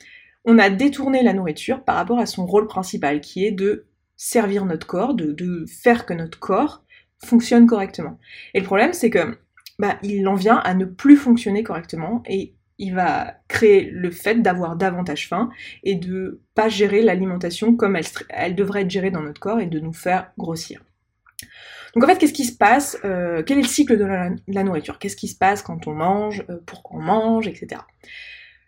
[0.45, 3.85] on a détourné la nourriture par rapport à son rôle principal, qui est de
[4.17, 6.83] servir notre corps, de, de faire que notre corps
[7.23, 8.19] fonctionne correctement.
[8.53, 9.37] Et le problème c'est que
[9.77, 14.35] bah, il en vient à ne plus fonctionner correctement et il va créer le fait
[14.35, 15.49] d'avoir davantage faim
[15.83, 17.97] et de pas gérer l'alimentation comme
[18.29, 20.81] elle, devrait être gérée dans notre corps et de nous faire grossir.
[21.93, 24.97] Donc en fait, qu'est-ce qui se passe euh, Quel est le cycle de la, nourriture?
[24.97, 27.81] Qu'est-ce qui se passe quand on mange euh, Pourquoi on mange Etc.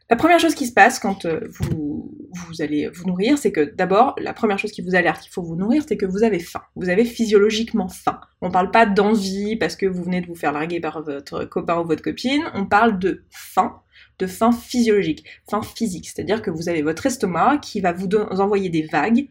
[0.10, 3.62] La première chose qui se passe quand euh, vous, vous allez vous nourrir, c'est que
[3.62, 6.40] d'abord, la première chose qui vous alerte qu'il faut vous nourrir, c'est que vous avez
[6.40, 6.64] faim.
[6.76, 8.20] Vous avez physiologiquement faim.
[8.42, 11.80] On parle pas d'envie parce que vous venez de vous faire larguer par votre copain
[11.80, 13.82] ou votre copine, on parle de faim
[14.22, 18.08] de faim physiologique, faim physique, c'est-à-dire que vous avez votre estomac qui va vous
[18.40, 19.28] envoyer des vagues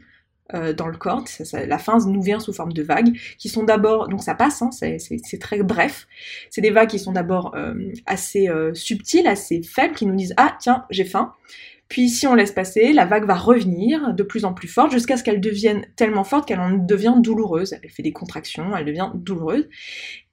[0.53, 4.09] euh, dans le corps, la faim nous vient sous forme de vagues, qui sont d'abord,
[4.09, 6.09] donc ça passe, hein, c'est très bref,
[6.51, 7.75] c'est des vagues qui sont d'abord euh,
[8.07, 11.33] assez euh, subtiles, assez faibles, qui nous disent ah tiens j'ai faim,
[11.87, 15.17] puis si on laisse passer, la vague va revenir de plus en plus forte jusqu'à
[15.17, 19.11] ce qu'elle devienne tellement forte qu'elle en devient douloureuse, elle fait des contractions, elle devient
[19.15, 19.69] douloureuse,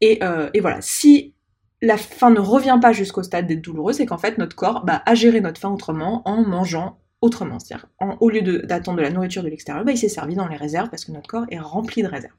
[0.01, 0.19] et,
[0.53, 1.35] et voilà, si
[1.81, 5.01] la faim ne revient pas jusqu'au stade d'être douloureux, c'est qu'en fait notre corps bah,
[5.05, 7.59] a géré notre faim autrement en mangeant autrement.
[7.59, 7.87] C'est-à-dire,
[8.19, 10.89] au lieu d'attendre de, la nourriture de l'extérieur, bah, il s'est servi dans les réserves
[10.89, 12.33] parce que notre corps est rempli de réserves.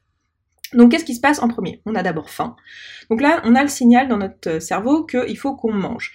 [0.74, 1.81] Donc qu'est-ce qui se passe en premier?
[1.87, 2.55] On a d'abord faim.
[3.09, 6.12] Donc là, on a le signal dans notre cerveau qu'il faut qu'on mange.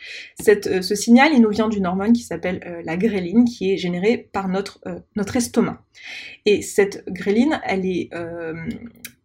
[0.47, 3.77] Euh, ce signal, il nous vient d'une hormone qui s'appelle euh, la gréline, qui est
[3.77, 4.99] générée par notre, euh,
[5.33, 5.81] estomac.
[6.45, 8.53] Et cette gréline, elle est, euh,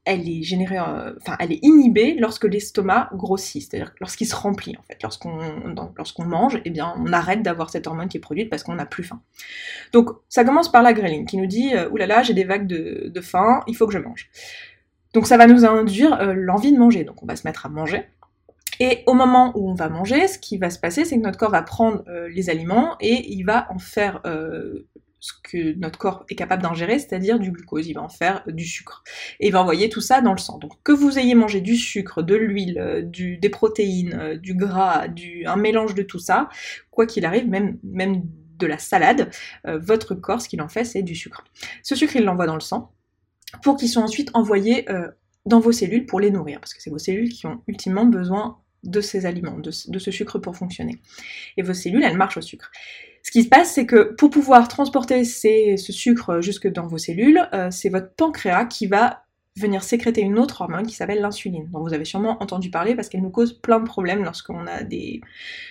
[0.09, 4.75] elle est générée, euh, enfin, elle est inhibée lorsque l'estomac grossit, c'est-à-dire lorsqu'il se remplit,
[4.79, 4.99] en fait.
[5.03, 8.87] Lorsqu'on mange, eh bien, on arrête d'avoir cette hormone qui est produite parce qu'on n'a
[8.87, 9.21] plus faim.
[9.92, 13.21] Donc, ça commence par la gréline qui nous dit, euh, oulala, j'ai des vagues de,
[13.21, 14.31] faim, il faut que je mange.
[15.12, 17.05] Donc, ça va nous induire euh, l'envie de manger.
[17.05, 18.05] Donc, on va se mettre à manger.
[18.81, 21.37] Et au moment où on va manger, ce qui va se passer, c'est que notre
[21.37, 24.23] corps va prendre les aliments et il va en faire
[25.20, 28.64] ce que notre corps est capable d'ingérer, c'est-à-dire du glucose, il va en faire du
[28.64, 29.02] sucre.
[29.40, 30.59] Et il va envoyer tout ça dans le sang.
[30.59, 35.44] Donc que vous ayez mangé du sucre, de l'huile, du, des protéines, du gras, du,
[35.46, 36.48] un mélange de tout ça,
[36.90, 37.78] quoi qu'il arrive, même,
[38.59, 39.31] de la salade,
[39.66, 41.44] euh, votre corps, ce qu'il en fait, c'est du sucre.
[41.83, 42.92] Ce sucre, il l'envoie dans le sang
[43.62, 45.09] pour qu'ils soient ensuite envoyés euh,
[45.46, 48.59] dans vos cellules pour les nourrir, parce que c'est vos cellules qui ont ultimement besoin
[48.85, 51.00] de ces aliments, de ce sucre pour fonctionner.
[51.57, 52.70] Et vos cellules, elles marchent au sucre.
[53.29, 57.47] Ce qui se passe, c'est que pour pouvoir transporter ce sucre jusque dans vos cellules,
[57.53, 61.83] euh, c'est votre pancréas qui va venir sécréter une autre hormone qui s'appelle l'insuline, dont
[61.83, 65.21] vous avez sûrement entendu parler parce qu'elle nous cause plein de problèmes lorsqu'on a des,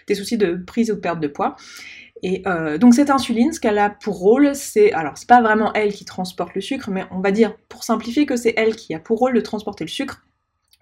[0.05, 1.55] des soucis de prise ou de perte de poids.
[2.21, 5.73] Et euh, donc cette insuline, ce qu'elle a pour rôle, c'est alors c'est pas vraiment
[5.73, 8.93] elle qui transporte le sucre, mais on va dire pour simplifier que c'est elle qui
[8.93, 10.26] a pour rôle de transporter le sucre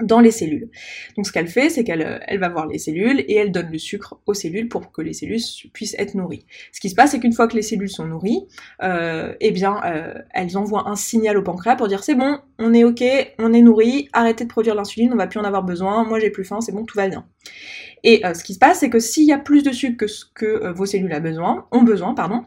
[0.04, 0.70] dans les cellules.
[1.16, 3.72] Donc ce qu'elle fait, c'est qu'elle euh, elle va voir les cellules et elle donne
[3.72, 5.40] le sucre aux cellules pour que les cellules
[5.74, 6.46] puissent être nourries.
[6.74, 8.46] Ce qui se passe, c'est qu'une fois que les cellules sont nourries,
[8.84, 12.74] euh, eh bien, euh, elles envoient un signal au pancréas pour dire c'est bon, on
[12.74, 13.04] est ok,
[13.40, 16.30] on est nourri, arrêtez de produire l'insuline, on va plus en avoir besoin, moi j'ai
[16.30, 17.26] plus faim, c'est bon, tout va bien.
[18.04, 20.26] Et ce qui se passe, c'est que s'il y a plus de sucre que ce
[20.26, 22.46] que vos cellules besoin, ont besoin, pardon,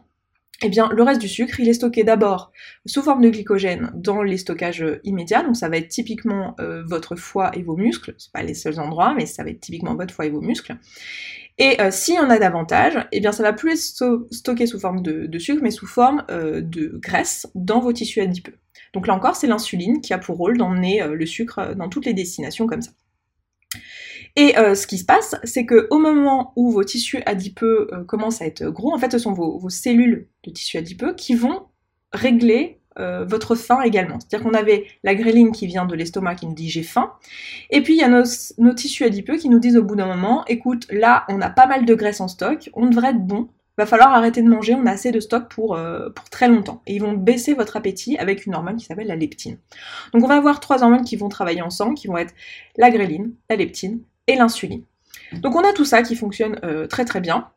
[0.61, 2.51] eh bien, le reste du sucre, il est stocké d'abord
[2.85, 7.15] sous forme de glycogène dans les stockages immédiats, donc ça va être typiquement euh, votre
[7.15, 10.13] foie et vos muscles, c'est pas les seuls endroits, mais ça va être typiquement votre
[10.13, 10.75] foie et vos muscles.
[11.57, 14.79] Et euh, s'il y en a davantage, eh bien ça va plus être stocké sous
[14.79, 18.55] forme de, sucre, mais sous forme euh, de graisse dans vos tissus adipeux.
[18.93, 22.13] Donc là encore, c'est l'insuline qui a pour rôle d'emmener le sucre dans toutes les
[22.13, 22.91] destinations comme ça.
[24.35, 28.03] Et euh, ce qui se passe, c'est que au moment où vos tissus adipeux euh,
[28.03, 31.63] commencent à être gros, en fait, ce sont vos, cellules de tissus adipeux qui vont
[32.13, 34.19] régler euh, votre faim également.
[34.19, 37.13] C'est-à-dire qu'on avait la gréline qui vient de l'estomac qui nous dit j'ai faim,
[37.69, 40.43] et puis il y a nos, tissus adipeux qui nous disent au bout d'un moment,
[40.47, 43.85] écoute, là on a pas mal de graisse en stock, on devrait être bon, va
[43.85, 45.79] falloir arrêter de manger, on a assez de stock pour,
[46.13, 46.81] pour très longtemps.
[46.85, 49.57] Et ils vont baisser votre appétit avec une hormone qui s'appelle la leptine.
[50.13, 52.33] Donc on va avoir trois hormones qui vont travailler ensemble, qui vont être
[52.75, 54.83] la gréline, la leptine et l'insuline.
[55.33, 57.49] Donc on a tout ça qui fonctionne euh, très très bien.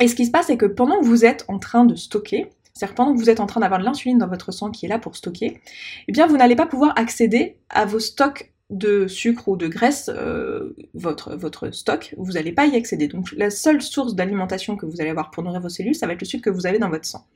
[0.00, 2.50] Et ce qui se passe, c'est que pendant que vous êtes en train de stocker,
[2.72, 4.88] c'est-à-dire pendant que vous êtes en train d'avoir de l'insuline dans votre sang qui est
[4.88, 5.60] là pour stocker,
[6.08, 10.10] eh bien vous n'allez pas pouvoir accéder à vos stocks de sucre ou de graisse,
[10.12, 13.08] euh, votre, stock, vous n'allez pas y accéder.
[13.08, 16.14] Donc la seule source d'alimentation que vous allez avoir pour nourrir vos cellules, ça va
[16.14, 17.26] être le sucre que vous avez dans votre sang.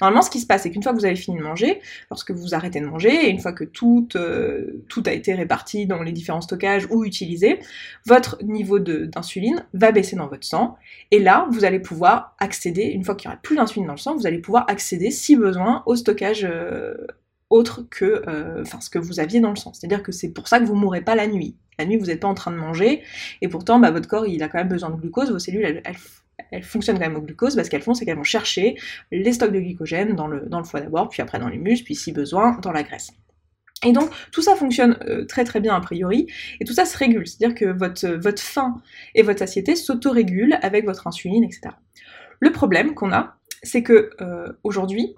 [0.00, 2.32] Normalement, ce qui se passe, c'est qu'une fois que vous avez fini de manger, lorsque
[2.32, 6.12] vous arrêtez de manger, et une fois que tout, euh, a été réparti dans les
[6.12, 7.60] différents stockages ou utilisé,
[8.06, 10.76] votre niveau d'insuline va baisser dans votre sang,
[11.10, 13.98] et là, vous allez pouvoir accéder, une fois qu'il n'y aura plus d'insuline dans le
[13.98, 16.94] sang, vous allez pouvoir accéder, si besoin, au stockage euh,
[17.54, 19.72] autre que euh, enfin, ce que vous aviez dans le sang.
[19.72, 21.56] C'est-à-dire que c'est pour ça que vous mourrez pas la nuit.
[21.78, 23.02] La nuit, vous n'êtes pas en train de manger,
[23.40, 25.82] et pourtant, bah, votre corps, il a quand même besoin de glucose, vos cellules,
[26.50, 28.76] elles, fonctionnent quand même au glucose, parce qu'elles font, c'est qu'elles vont chercher
[29.10, 31.84] les stocks de glycogène dans le, dans le foie d'abord, puis après dans les muscles,
[31.84, 33.10] puis si besoin, dans la graisse.
[33.84, 36.26] Et donc, tout ça fonctionne euh, très très bien a priori,
[36.60, 38.80] et tout ça se régule, c'est-à-dire que votre, votre faim
[39.14, 41.74] et votre satiété s'autorégulent avec votre insuline, etc.
[42.40, 45.14] Le problème qu'on a, c'est que euh, aujourd'hui,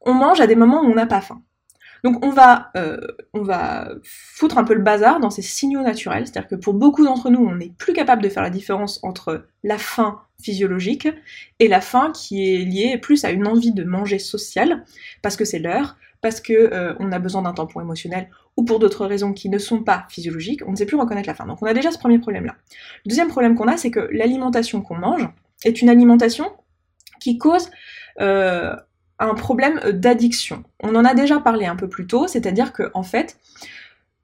[0.00, 1.42] on mange à des moments où on n'a pas faim.
[2.04, 2.98] Donc on va, euh,
[3.32, 7.04] on va foutre un peu le bazar dans ces signaux naturels, c'est-à-dire que pour beaucoup
[7.04, 11.08] d'entre nous, on n'est plus capable de faire la différence entre la faim physiologique
[11.60, 14.84] et la faim qui est liée plus à une envie de manger social,
[15.22, 18.80] parce que c'est l'heure, parce que euh, on a besoin d'un tampon émotionnel ou pour
[18.80, 21.46] d'autres raisons qui ne sont pas physiologiques, on ne sait plus reconnaître la faim.
[21.46, 22.56] Donc on a déjà ce premier problème-là.
[23.04, 25.28] Le deuxième problème qu'on a, c'est que l'alimentation qu'on mange
[25.64, 26.52] est une alimentation
[27.20, 27.70] qui cause
[28.20, 28.74] euh,
[29.26, 30.64] un problème d'addiction.
[30.80, 33.38] On en a déjà parlé un peu plus tôt, c'est-à-dire que en fait,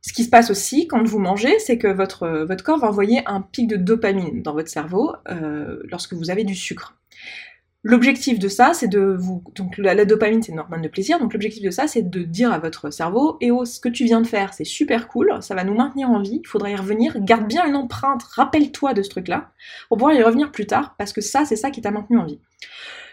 [0.01, 3.23] ce qui se passe aussi quand vous mangez, c'est que votre, votre corps va envoyer
[3.27, 6.99] un pic de dopamine dans votre cerveau euh, lorsque vous avez du sucre.
[7.85, 9.43] L'objectif de ça, c'est de vous.
[9.55, 11.19] Donc la, dopamine, c'est une hormone de plaisir.
[11.21, 14.05] Donc l'objectif de ça, c'est de dire à votre cerveau Eh oh, ce que tu
[14.05, 16.77] viens de faire, c'est super cool, ça va nous maintenir en vie, il faudrait y
[16.77, 17.17] revenir.
[17.21, 19.53] Garde bien une empreinte, rappelle-toi de ce truc-là,
[19.89, 22.25] pour pouvoir y revenir plus tard, parce que ça, c'est ça qui t'a maintenu en
[22.25, 22.41] vie.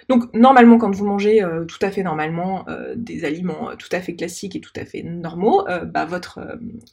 [0.08, 3.89] Donc normalement, quand vous mangez euh, tout à fait normalement euh, des aliments euh, tout
[3.91, 6.39] à fait classiques et tout à fait normaux, bah, votre,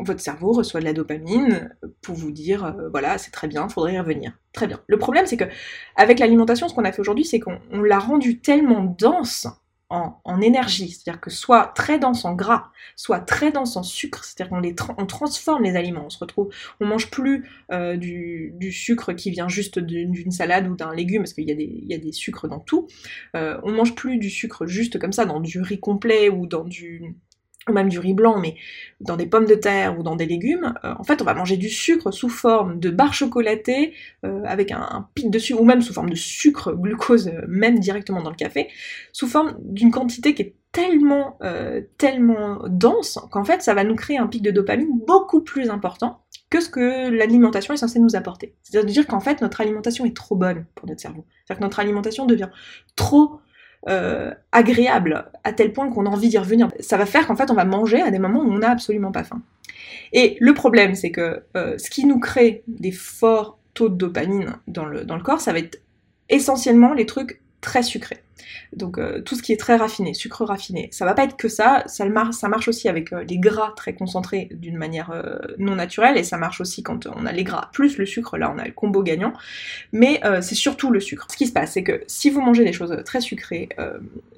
[0.01, 3.99] votre cerveau reçoit de la dopamine pour vous dire voilà c'est très bien, faudrait y
[3.99, 4.39] revenir.
[4.53, 4.81] Très bien.
[4.87, 5.45] Le problème c'est que
[5.97, 9.47] avec l'alimentation, ce qu'on a fait aujourd'hui, c'est qu'on l'a rendu tellement dense
[9.93, 14.51] en, énergie, c'est-à-dire que soit très dense en gras, soit très dense en sucre, c'est-à-dire
[14.51, 16.51] qu'on on transforme les aliments, on se retrouve,
[16.81, 21.35] on mange plus euh, du, sucre qui vient juste d'une salade ou d'un légume, parce
[21.35, 22.89] qu'il y, y, a des sucres dans tout,
[23.37, 26.65] euh, on mange plus du sucre juste comme ça dans du riz complet ou dans
[26.65, 27.15] du
[27.69, 28.57] ou même du riz blanc, mais
[29.01, 31.57] dans des pommes de terre ou dans des légumes, euh, en fait, on va manger
[31.57, 33.95] du sucre sous forme de barre chocolatée,
[34.25, 37.79] euh, avec un, pic de sucre, ou même sous forme de sucre, glucose, euh, même
[37.79, 38.69] directement dans le café,
[39.13, 41.39] sous forme d'une quantité qui est tellement,
[41.99, 46.23] tellement dense, qu'en fait, ça va nous créer un pic de dopamine beaucoup plus important
[46.49, 48.55] que ce que l'alimentation est censée nous apporter.
[48.63, 51.27] C'est-à-dire qu'en fait, notre alimentation est trop bonne pour notre cerveau.
[51.45, 52.49] C'est-à-dire que notre alimentation devient
[52.97, 53.43] trop
[53.89, 56.69] euh, agréable à tel point qu'on a envie d'y revenir.
[56.81, 59.13] Ça va faire qu'en fait on va manger à des moments où on n'a absolument
[59.13, 59.43] pas faim.
[60.13, 64.57] Et le problème c'est que euh, ce qui nous crée des forts taux de dopamine
[64.67, 65.81] dans le, dans le corps, ça va être
[66.29, 68.19] essentiellement les trucs très sucré.
[68.73, 71.49] Donc euh, tout ce qui est très raffiné, sucre raffiné, ça va pas être que
[71.49, 76.17] ça, ça, marche, aussi avec euh, les gras très concentrés d'une manière euh, non naturelle,
[76.17, 78.65] et ça marche aussi quand on a les gras plus le sucre, là on a
[78.65, 79.33] le combo gagnant,
[79.93, 81.27] mais c'est surtout le sucre.
[81.31, 83.69] Ce qui se passe, c'est que si vous mangez des choses très sucrées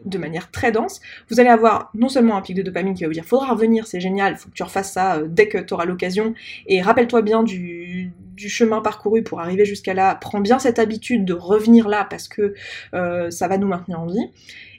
[0.04, 3.08] de manière très dense, vous allez avoir non seulement un pic de dopamine qui va
[3.08, 5.84] vous dire faudra revenir, c'est génial, faut que tu refasses ça dès que tu auras
[5.84, 6.34] l'occasion,
[6.66, 11.34] et rappelle-toi bien du chemin parcouru pour arriver jusqu'à là, prends bien cette habitude de
[11.34, 12.54] revenir là parce que
[12.92, 14.30] ça va nous maintenir en vie.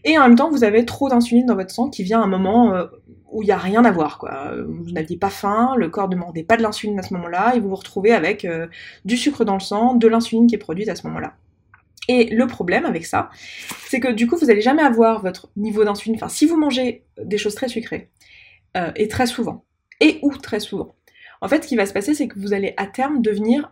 [0.06, 2.28] Et en même temps, vous avez trop d'insuline dans votre sang qui vient à un
[2.28, 2.86] moment euh,
[3.32, 4.20] où il n'y a rien à voir.
[4.20, 4.52] Quoi.
[4.68, 7.60] Vous n'aviez pas faim, le corps ne demandait pas de l'insuline à ce moment-là, et
[7.60, 8.68] vous vous retrouvez avec euh,
[9.04, 11.34] du sucre dans le sang, de l'insuline qui est produite à ce moment-là.
[12.08, 13.32] Et le problème avec ça,
[13.88, 16.16] c'est que du coup, vous n'allez jamais avoir votre niveau d'insuline.
[16.16, 18.12] Enfin, si vous mangez des choses très sucrées,
[18.78, 19.66] euh, et très souvent,
[20.02, 20.96] et ou très souvent,
[21.42, 23.72] en fait, ce qui va se passer, c'est que vous allez à terme devenir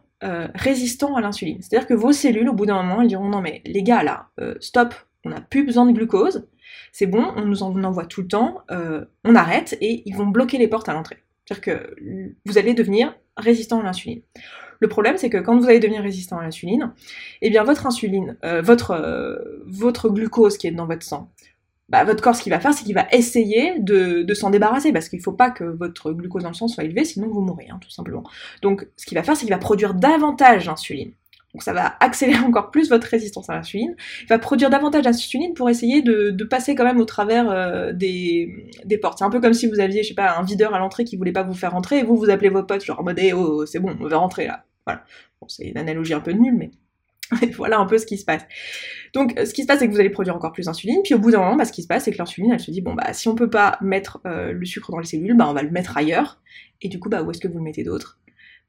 [0.56, 1.62] résistant à l'insuline.
[1.62, 4.30] C'est-à-dire que vos cellules, au bout d'un moment, elles diront non mais les gars là,
[4.62, 6.48] stop, on n'a plus besoin de glucose,
[6.92, 10.28] c'est bon, on nous en envoie tout le temps, euh, on arrête et ils vont
[10.28, 11.24] bloquer les portes à l'entrée.
[11.46, 11.96] C'est-à-dire que
[12.46, 14.22] vous allez devenir résistant à l'insuline.
[14.80, 16.94] Le problème, c'est que quand vous allez devenir résistant à l'insuline,
[17.42, 21.32] eh bien votre insuline, euh, votre, euh, votre glucose qui est dans votre sang,
[21.90, 25.10] bah, votre corps, ce qu'il va faire, c'est qu'il va essayer de, s'en débarrasser, parce
[25.10, 27.68] qu'il ne faut pas que votre glucose dans le sang soit élevé, sinon vous mourrez,
[27.70, 28.24] hein, tout simplement.
[28.62, 31.12] Donc, ce qu'il va faire, c'est qu'il va produire davantage d'insuline.
[31.54, 33.96] Donc ça va accélérer encore plus votre résistance à l'insuline.
[34.22, 38.50] Il va produire davantage d'insuline pour essayer de, passer quand même au travers euh, des,
[39.02, 39.20] portes.
[39.20, 41.18] C'est un peu comme si vous aviez, je sais pas, un videur à l'entrée qui
[41.18, 43.34] voulait pas vous faire rentrer et vous vous appelez vos potes genre en mode eh,
[43.34, 44.66] oh c'est bon on va rentrer là.
[44.86, 45.04] Voilà.
[45.40, 46.70] Bon, c'est une analogie un peu nulle
[47.42, 48.44] mais voilà un peu ce qui se passe.
[49.14, 51.20] Donc ce qui se passe c'est que vous allez produire encore plus d'insuline, puis au
[51.20, 52.94] bout d'un moment, bah, ce qui se passe c'est que l'insuline elle se dit bon
[52.94, 55.64] bah si on peut pas mettre euh, le sucre dans les cellules, bah on va
[55.64, 56.42] le mettre ailleurs,
[56.82, 58.20] et du coup bah où est-ce que vous le mettez d'autre?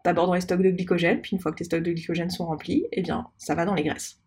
[0.04, 2.46] D'abord dans les stocks de glycogène, puis une fois que les stocks de glycogène sont
[2.46, 4.20] remplis, eh bien, ça va dans les graisses.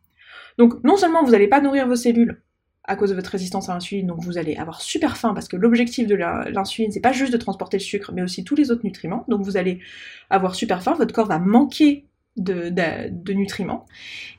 [0.57, 2.41] Donc, non seulement vous n'allez pas nourrir vos cellules
[2.83, 5.57] à cause de votre résistance à l'insuline, donc vous allez avoir super faim parce que
[5.57, 8.85] l'objectif de l'insuline, c'est pas juste de transporter le sucre, mais aussi tous les autres
[8.85, 9.25] nutriments.
[9.27, 9.79] Donc vous allez
[10.29, 12.06] avoir super faim, votre corps va manquer
[12.37, 13.85] de, nutriments.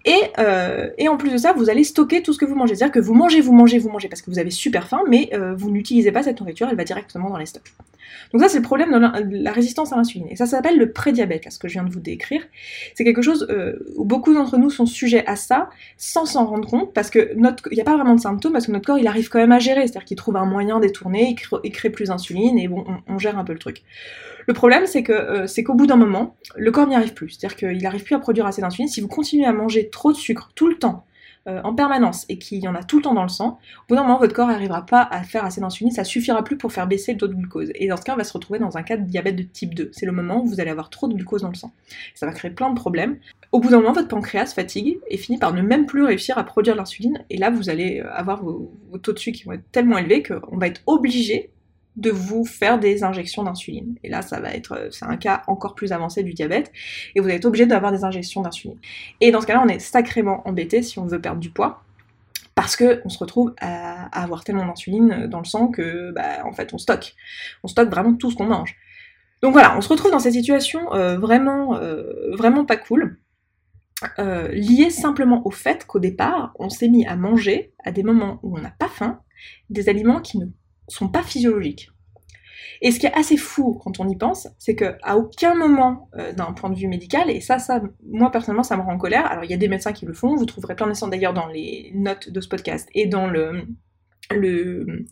[0.04, 2.74] Et, euh, et, en plus de ça, vous allez stocker tout ce que vous mangez.
[2.74, 5.30] C'est-à-dire que vous mangez, vous mangez, vous mangez parce que vous avez super faim, mais
[5.34, 7.72] euh, vous n'utilisez pas cette nourriture, elle va directement dans les stocks.
[8.32, 10.26] Donc ça, c'est le problème de la résistance à l'insuline.
[10.30, 12.42] Et ça s'appelle le prédiabète, là, ce que je viens de vous décrire.
[12.94, 16.68] C'est quelque chose euh, où beaucoup d'entre nous sont sujets à ça sans s'en rendre
[16.68, 19.06] compte, parce que il n'y a pas vraiment de symptômes, parce que notre corps, il
[19.06, 19.82] arrive quand même à gérer.
[19.82, 21.34] C'est-à-dire qu'il trouve un moyen détourné,
[21.64, 23.82] il crée, plus d'insuline, et bon, on, gère un peu le truc.
[24.48, 27.28] Le problème, c'est que euh, c'est qu'au bout d'un moment, le corps n'y arrive plus.
[27.28, 28.88] C'est-à-dire qu'il n'arrive plus à produire assez d'insuline.
[28.88, 31.04] Si vous continuez à manger trop de sucre tout le temps,
[31.48, 33.88] euh, en permanence et qu'il y en a tout le temps dans le sang, au
[33.88, 36.72] bout d'un moment, votre corps n'arrivera pas à faire assez d'insuline, ça suffira plus pour
[36.72, 37.70] faire baisser le taux de glucose.
[37.74, 39.74] Et dans ce cas, on va se retrouver dans un cas de diabète de type
[39.74, 39.90] 2.
[39.92, 41.72] C'est le moment où vous allez avoir trop de glucose dans le sang.
[42.14, 43.18] Ça va créer plein de problèmes.
[43.52, 46.44] Au bout d'un moment, votre pancréas fatigue et finit par ne même plus réussir à
[46.44, 47.22] produire l'insuline.
[47.28, 49.98] Et là, vous allez euh, avoir vos, vos taux de sucre qui vont être tellement
[49.98, 51.50] élevés qu'on va être obligé
[51.98, 53.96] de vous faire des injections d'insuline.
[54.04, 56.70] Et là, ça va être, euh, c'est un cas encore plus avancé du diabète,
[57.14, 58.78] et vous êtes obligé d'avoir des injections d'insuline.
[59.20, 61.82] Et dans ce cas-là, on est sacrément embêté si on veut perdre du poids,
[62.54, 66.52] parce que on se retrouve à, avoir tellement d'insuline dans le sang que, bah, en
[66.52, 67.14] fait, on stocke.
[67.64, 68.76] On stocke vraiment tout ce qu'on mange.
[69.42, 73.18] Donc voilà, on se retrouve dans cette situation euh, vraiment, euh, vraiment pas cool.
[74.52, 78.56] liée simplement au fait qu'au départ, on s'est mis à manger à des moments où
[78.56, 79.20] on n'a pas faim,
[79.70, 80.46] des aliments qui ne
[80.88, 81.90] sont pas physiologiques.
[82.81, 86.33] Et ce qui est assez fou quand on y pense, c'est qu'à aucun moment, euh,
[86.33, 89.27] d'un point de vue médical, et ça, ça, moi personnellement, ça me rend en colère.
[89.27, 91.48] Alors il y a des médecins qui le font, vous trouverez plein d'essais d'ailleurs dans
[91.48, 93.64] les notes de ce podcast et dans le,
[94.31, 95.07] le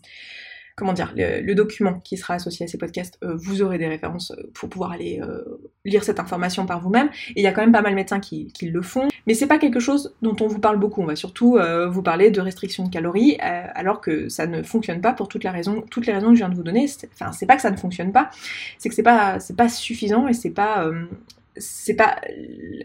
[0.77, 4.29] comment dire, le, document qui sera associé à ces podcasts, euh, vous aurez des références
[4.31, 5.43] euh, pour pouvoir aller euh,
[5.85, 7.09] lire cette information par vous-même.
[7.29, 9.07] Et il y a quand même pas mal de médecins qui, le font.
[9.25, 11.01] Mais c'est pas quelque chose dont on vous parle beaucoup.
[11.01, 11.57] On va surtout
[11.89, 15.49] vous parler de restriction de calories, alors que ça ne fonctionne pas pour toutes les
[15.49, 16.87] raisons, que je viens de vous donner.
[17.13, 18.29] Enfin, c'est pas que ça ne fonctionne pas,
[18.77, 20.89] c'est que c'est pas, pas suffisant et c'est pas
[21.55, 22.21] c'est pas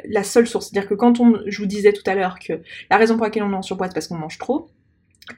[0.09, 0.71] la seule source.
[0.71, 3.43] C'est-à-dire que quand on, je vous disais tout à l'heure que la raison pour laquelle
[3.43, 4.69] on est en surpoids, c'est parce qu'on mange trop,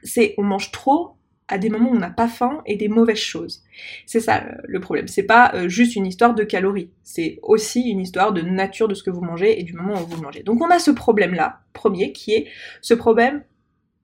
[0.03, 1.15] c'est on mange trop
[1.47, 3.63] à des moments où on n'a pas faim et des mauvaises choses.
[4.05, 5.07] C'est ça le problème.
[5.07, 8.95] C'est pas euh, juste une histoire de calories, c'est aussi une histoire de nature de
[8.95, 10.43] ce que vous mangez et du moment où vous mangez.
[10.43, 12.47] Donc on a ce problème-là, premier, qui est
[12.81, 13.43] ce problème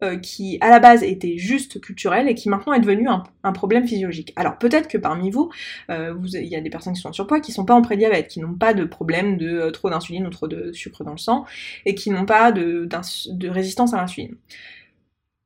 [0.03, 3.87] euh, qui à la base était juste culturel et qui maintenant est devenu un, problème
[3.87, 4.33] physiologique.
[4.35, 5.51] Alors peut-être que parmi vous,
[5.89, 8.27] euh, il y a des personnes qui sont en surpoids, qui sont pas en prédiabète,
[8.27, 11.45] qui n'ont pas de problème de trop d'insuline ou trop de sucre dans le sang
[11.85, 14.35] et qui n'ont pas de résistance à l'insuline.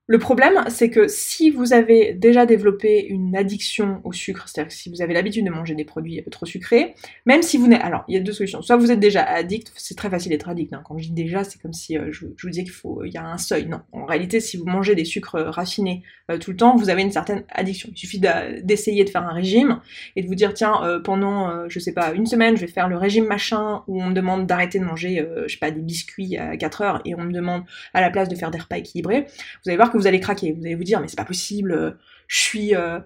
[0.08, 4.74] Le problème, c'est que si vous avez déjà développé une addiction au sucre, c'est-à-dire que
[4.76, 6.94] si vous avez l'habitude de manger des produits trop sucrés,
[7.26, 7.82] même si vous n'êtes...
[7.82, 8.62] Alors, il y a deux solutions.
[8.62, 10.72] Soit vous êtes déjà addict, c'est très facile d'être addict.
[10.74, 10.84] Hein.
[10.86, 13.04] Quand je dis déjà, c'est comme si euh, je, vous disais qu'il faut...
[13.04, 13.66] Il y a un seuil.
[13.66, 13.82] Non.
[13.94, 17.12] En réalité, si vous mangez des sucres raffinés euh, tout le temps, vous avez une
[17.12, 17.90] certaine addiction.
[17.92, 19.80] Il suffit d'essayer de faire un régime
[20.16, 22.88] et de vous dire, tiens, euh, pendant, je sais pas, une semaine, je vais faire
[22.90, 26.38] le régime machin où on me demande d'arrêter de manger, je sais pas, des biscuits
[26.38, 27.64] à 4 heures et on me demande
[27.96, 29.26] à la place de faire des repas équilibrés.
[29.64, 30.52] Vous allez voir que vous allez craquer.
[30.52, 31.92] Vous allez vous dire, mais c'est pas possible, euh,
[32.28, 33.00] je suis, euh,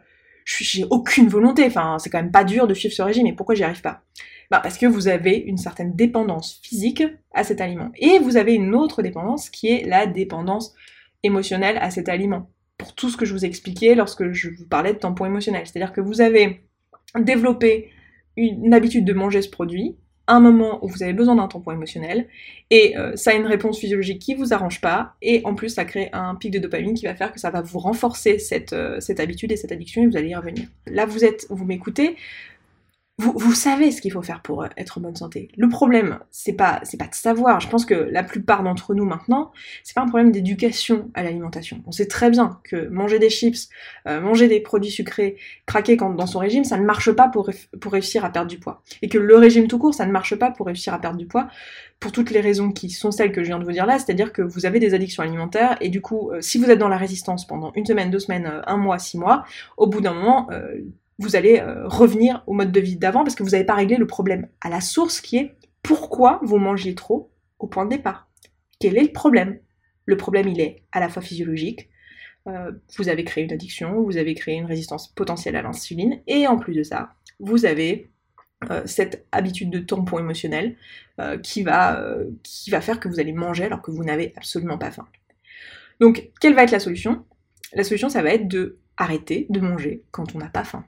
[0.46, 1.66] j'ai aucune volonté.
[1.66, 3.28] Enfin, c'est quand même pas dur de suivre ce régime.
[3.28, 4.04] Et pourquoi j'y arrive pas?
[4.52, 7.92] Bah, parce que vous avez une certaine dépendance physique à cet aliment.
[7.98, 10.74] Et vous avez une autre dépendance qui est la dépendance
[11.24, 12.50] émotionnelle à cet aliment.
[12.78, 15.64] Pour tout ce que je vous expliquais lorsque je vous parlais de tampon émotionnel.
[15.66, 16.62] C'est-à-dire que vous avez
[17.20, 17.92] développé
[18.38, 19.98] une habitude de manger ce produit,
[20.34, 22.28] un moment où vous avez besoin d'un tampon émotionnel,
[22.70, 25.86] et euh, ça a une réponse physiologique qui vous arrange pas, et en plus ça
[25.86, 29.00] crée un pic de dopamine qui va faire que ça va vous renforcer cette, euh,
[29.00, 30.68] cette habitude et cette addiction, et vous allez y revenir.
[30.88, 32.16] Là vous êtes, vous m'écoutez,
[33.20, 35.50] vous, savez ce qu'il faut faire pour euh, être en bonne santé.
[35.58, 37.60] Le problème, c'est pas, c'est pas de savoir.
[37.60, 39.52] Je pense que la plupart d'entre nous maintenant,
[39.84, 41.84] c'est pas un problème d'éducation à l'alimentation.
[41.86, 43.68] On sait très bien que manger des chips,
[44.08, 47.50] euh, manger des produits sucrés, craquer quand, dans son régime, ça ne marche pas pour,
[47.92, 48.84] réussir à perdre du poids.
[49.02, 51.28] Et que le régime tout court, ça ne marche pas pour réussir à perdre du
[51.28, 51.50] poids
[52.00, 54.32] pour toutes les raisons qui sont celles que je viens de vous dire là, c'est-à-dire
[54.32, 56.96] que vous avez des addictions alimentaires et du coup, euh, si vous êtes dans la
[56.96, 59.44] résistance pendant une semaine, deux semaines, un mois, six mois,
[59.76, 60.48] au bout d'un moment,
[61.20, 63.98] vous allez euh, revenir au mode de vie d'avant parce que vous n'avez pas réglé
[63.98, 68.30] le problème à la source qui est pourquoi vous mangez trop au point de départ?
[68.80, 69.60] Quel est le problème?
[70.06, 71.90] Le problème, il est à la fois physiologique,
[72.48, 76.48] euh, vous avez créé une addiction, vous avez créé une résistance potentielle à l'insuline, et
[76.48, 78.10] en plus de ça, vous avez
[78.72, 80.78] euh, cette habitude de tampon émotionnel
[81.44, 82.02] qui, va,
[82.44, 85.06] qui va faire que vous allez manger alors que vous n'avez absolument pas faim.
[86.00, 87.26] Donc, quelle va être la solution?
[87.74, 90.86] La solution, ça va être de arrêter de manger quand on n'a pas faim.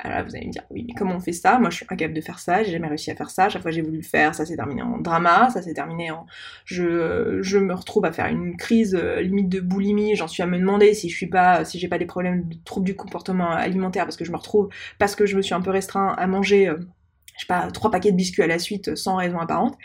[0.00, 1.58] Alors là, vous allez me dire, oui, mais comment on fait ça?
[1.60, 3.48] Moi, je suis incapable de faire ça, j'ai jamais réussi à faire ça.
[3.48, 6.26] Chaque fois j'ai voulu le faire, ça s'est terminé en drama, ça s'est terminé en.
[6.64, 10.16] Je, je me retrouve à faire une crise euh, limite de boulimie.
[10.16, 12.56] J'en suis à me demander si je suis pas, si j'ai pas des problèmes de
[12.64, 15.60] troubles du comportement alimentaire parce que je me retrouve, parce que je me suis un
[15.60, 16.76] peu restreint à manger, euh,
[17.36, 19.76] je sais pas, trois paquets de biscuits à la suite sans raison apparente.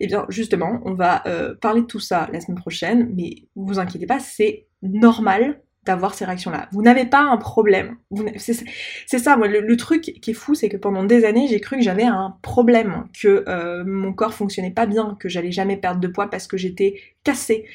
[0.00, 3.44] Et eh bien, justement, on va euh, parler de tout ça la semaine prochaine, mais
[3.54, 6.68] vous inquiétez pas, c'est normal d'avoir ces réactions-là.
[6.72, 7.96] Vous n'avez pas un problème.
[8.36, 11.76] C'est ça, moi, le, truc qui est fou, c'est que pendant des années, j'ai cru
[11.76, 16.00] que j'avais un problème, que euh, mon corps fonctionnait pas bien, que j'allais jamais perdre
[16.00, 17.66] de poids parce que j'étais cassée.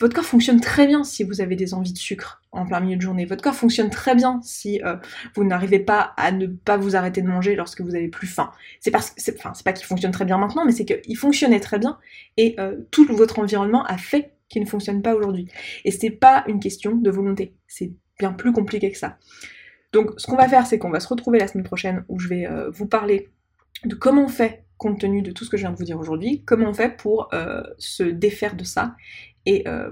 [0.00, 2.96] Votre corps fonctionne très bien si vous avez des envies de sucre en plein milieu
[2.96, 3.26] de journée.
[3.26, 4.96] Votre corps fonctionne très bien si euh,
[5.36, 8.50] vous n'arrivez pas à ne pas vous arrêter de manger lorsque vous avez plus faim.
[8.80, 11.60] C'est parce que, enfin, c'est pas qu'il fonctionne très bien maintenant, mais c'est qu'il fonctionnait
[11.60, 11.98] très bien
[12.38, 15.48] et euh, tout votre environnement a fait qui ne fonctionne pas aujourd'hui.
[15.84, 19.16] Et c'est pas une question de volonté, c'est bien plus compliqué que ça.
[19.92, 22.28] Donc ce qu'on va faire, c'est qu'on va se retrouver la semaine prochaine où je
[22.28, 23.30] vais euh, vous parler
[23.84, 25.98] de comment on fait compte tenu de tout ce que je viens de vous dire
[25.98, 28.96] aujourd'hui, comment on fait pour euh, se défaire de ça.
[29.46, 29.90] Et euh,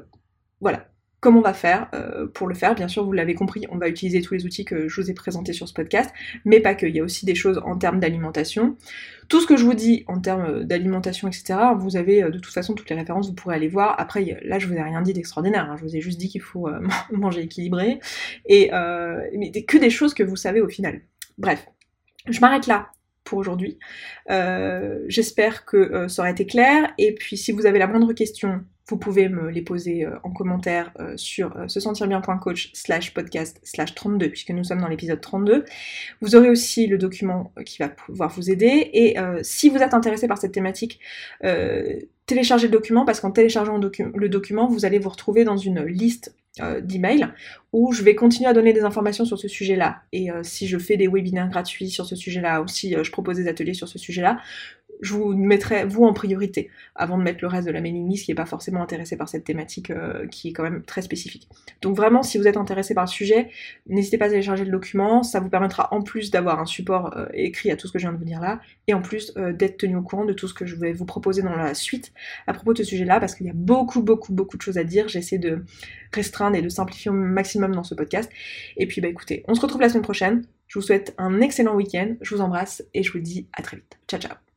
[0.61, 0.89] voilà,
[1.21, 3.89] Comment on va faire euh, pour le faire Bien sûr, vous l'avez compris, on va
[3.89, 6.13] utiliser tous les outils que je vous ai présentés sur ce podcast,
[6.45, 6.87] mais pas que.
[6.87, 8.77] Il y a aussi des choses en termes d'alimentation.
[9.29, 12.53] Tout ce que je vous dis en termes d'alimentation, etc., vous avez euh, de toute
[12.53, 13.97] façon toutes les références, vous pourrez aller voir.
[13.99, 15.69] Après, là, je vous ai rien dit d'extraordinaire.
[15.69, 15.77] Hein.
[15.77, 17.99] Je vous ai juste dit qu'il faut euh, manger équilibré.
[18.47, 18.71] Et
[19.37, 21.01] mais que des choses que vous savez au final.
[21.37, 21.67] Bref,
[22.29, 22.91] je m'arrête là
[23.25, 23.79] pour aujourd'hui.
[25.09, 26.93] J'espère que ça aura été clair.
[26.97, 30.31] Et puis, si vous avez la moindre question, vous pouvez me les poser euh, en
[30.31, 34.89] commentaire euh, sur euh, se sentir bien.coach slash podcast slash 32 puisque nous sommes dans
[34.89, 35.65] l'épisode 32.
[36.23, 40.27] Vous aurez aussi le document qui va pouvoir vous aider et si vous êtes intéressé
[40.27, 41.01] par cette thématique,
[42.27, 46.35] téléchargez le document parce qu'en téléchargeant le document, vous allez vous retrouver dans une liste
[46.83, 47.29] d'emails
[47.73, 50.03] où je vais continuer à donner des informations sur ce sujet-là.
[50.13, 53.49] Et si je fais des webinaires gratuits sur ce sujet-là, ou si je propose des
[53.49, 54.39] ateliers sur ce sujet-là,
[55.01, 58.25] je vous mettrai vous en priorité avant de mettre le reste de la mailing list
[58.25, 61.49] qui n'est pas forcément intéressé par cette thématique euh, qui est quand même très spécifique.
[61.83, 63.51] Donc vraiment, si vous êtes intéressé par le sujet,
[63.87, 67.27] n'hésitez pas à télécharger le document, ça vous permettra en plus d'avoir un support euh,
[67.33, 69.53] écrit à tout ce que je viens de vous dire là, et en plus euh,
[69.53, 72.13] d'être tenu au courant de tout ce que je vais vous proposer dans la suite
[72.47, 74.85] à propos de ce sujet-là, parce qu'il y a beaucoup, beaucoup, beaucoup de choses à
[74.85, 75.09] dire.
[75.09, 75.65] J'essaie de
[76.13, 78.31] restreindre et de simplifier au maximum dans ce podcast.
[78.77, 80.45] Et puis bah écoutez, on se retrouve la semaine prochaine.
[80.67, 83.77] Je vous souhaite un excellent week-end, je vous embrasse et je vous dis à très
[83.79, 83.99] vite.
[84.07, 84.48] Ciao ciao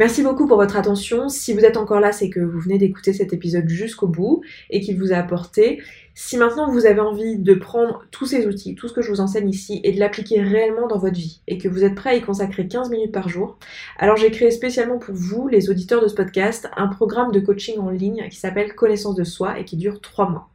[0.00, 1.28] Merci beaucoup pour votre attention.
[1.28, 4.80] Si vous êtes encore là, c'est que vous venez d'écouter cet épisode jusqu'au bout et
[4.80, 5.82] qu'il vous a apporté.
[6.14, 9.20] Si maintenant vous avez envie de prendre tous ces outils, tout ce que je vous
[9.20, 12.14] enseigne ici, et de l'appliquer réellement dans votre vie, et que vous êtes prêt à
[12.14, 13.58] y consacrer 15 minutes par jour,
[13.98, 17.78] alors j'ai créé spécialement pour vous, les auditeurs de ce podcast, un programme de coaching
[17.78, 20.49] en ligne qui s'appelle Connaissance de soi et qui dure 3 mois.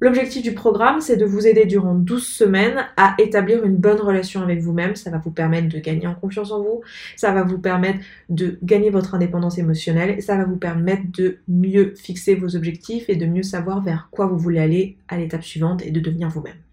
[0.00, 4.42] L'objectif du programme, c'est de vous aider durant 12 semaines à établir une bonne relation
[4.42, 4.94] avec vous-même.
[4.94, 6.82] Ça va vous permettre de gagner en confiance en vous,
[7.16, 11.94] ça va vous permettre de gagner votre indépendance émotionnelle, ça va vous permettre de mieux
[11.96, 15.84] fixer vos objectifs et de mieux savoir vers quoi vous voulez aller à l'étape suivante
[15.84, 16.67] et de devenir vous-même.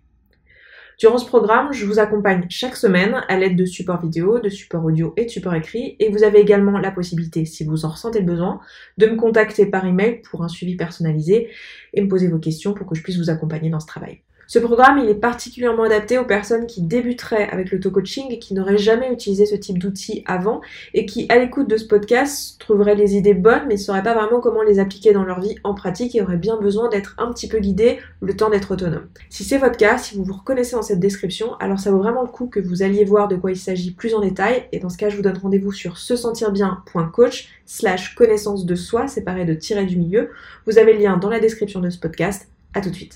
[0.98, 4.86] Durant ce programme, je vous accompagne chaque semaine à l'aide de supports vidéo, de supports
[4.86, 5.98] audio et de supports écrits.
[6.00, 8.62] Et vous avez également la possibilité, si vous en ressentez le besoin,
[8.98, 11.50] de me contacter par email pour un suivi personnalisé
[11.93, 14.22] et me poser vos questions pour que je puisse vous accompagner dans ce travail.
[14.48, 18.78] Ce programme, il est particulièrement adapté aux personnes qui débuteraient avec l'auto-coaching et qui n'auraient
[18.78, 20.62] jamais utilisé ce type d'outils avant
[20.93, 24.14] et qui, à l'écoute de ce podcast, trouveraient les idées bonnes mais ne sauraient pas
[24.14, 27.32] vraiment comment les appliquer dans leur vie en pratique et auraient bien besoin d'être un
[27.32, 29.08] petit peu guidés le temps d'être autonome.
[29.30, 32.22] Si c'est votre cas, si vous vous reconnaissez dans cette description, alors ça vaut vraiment
[32.22, 34.89] le coup que vous alliez voir de quoi il s'agit plus en détail et dans
[34.89, 39.46] ce cas, je vous donne rendez-vous sur se sentir bien.coach slash connaissance de soi séparé
[39.46, 40.30] de tirer du milieu.
[40.66, 42.48] Vous avez le lien dans la description de ce podcast.
[42.74, 43.14] À tout de suite.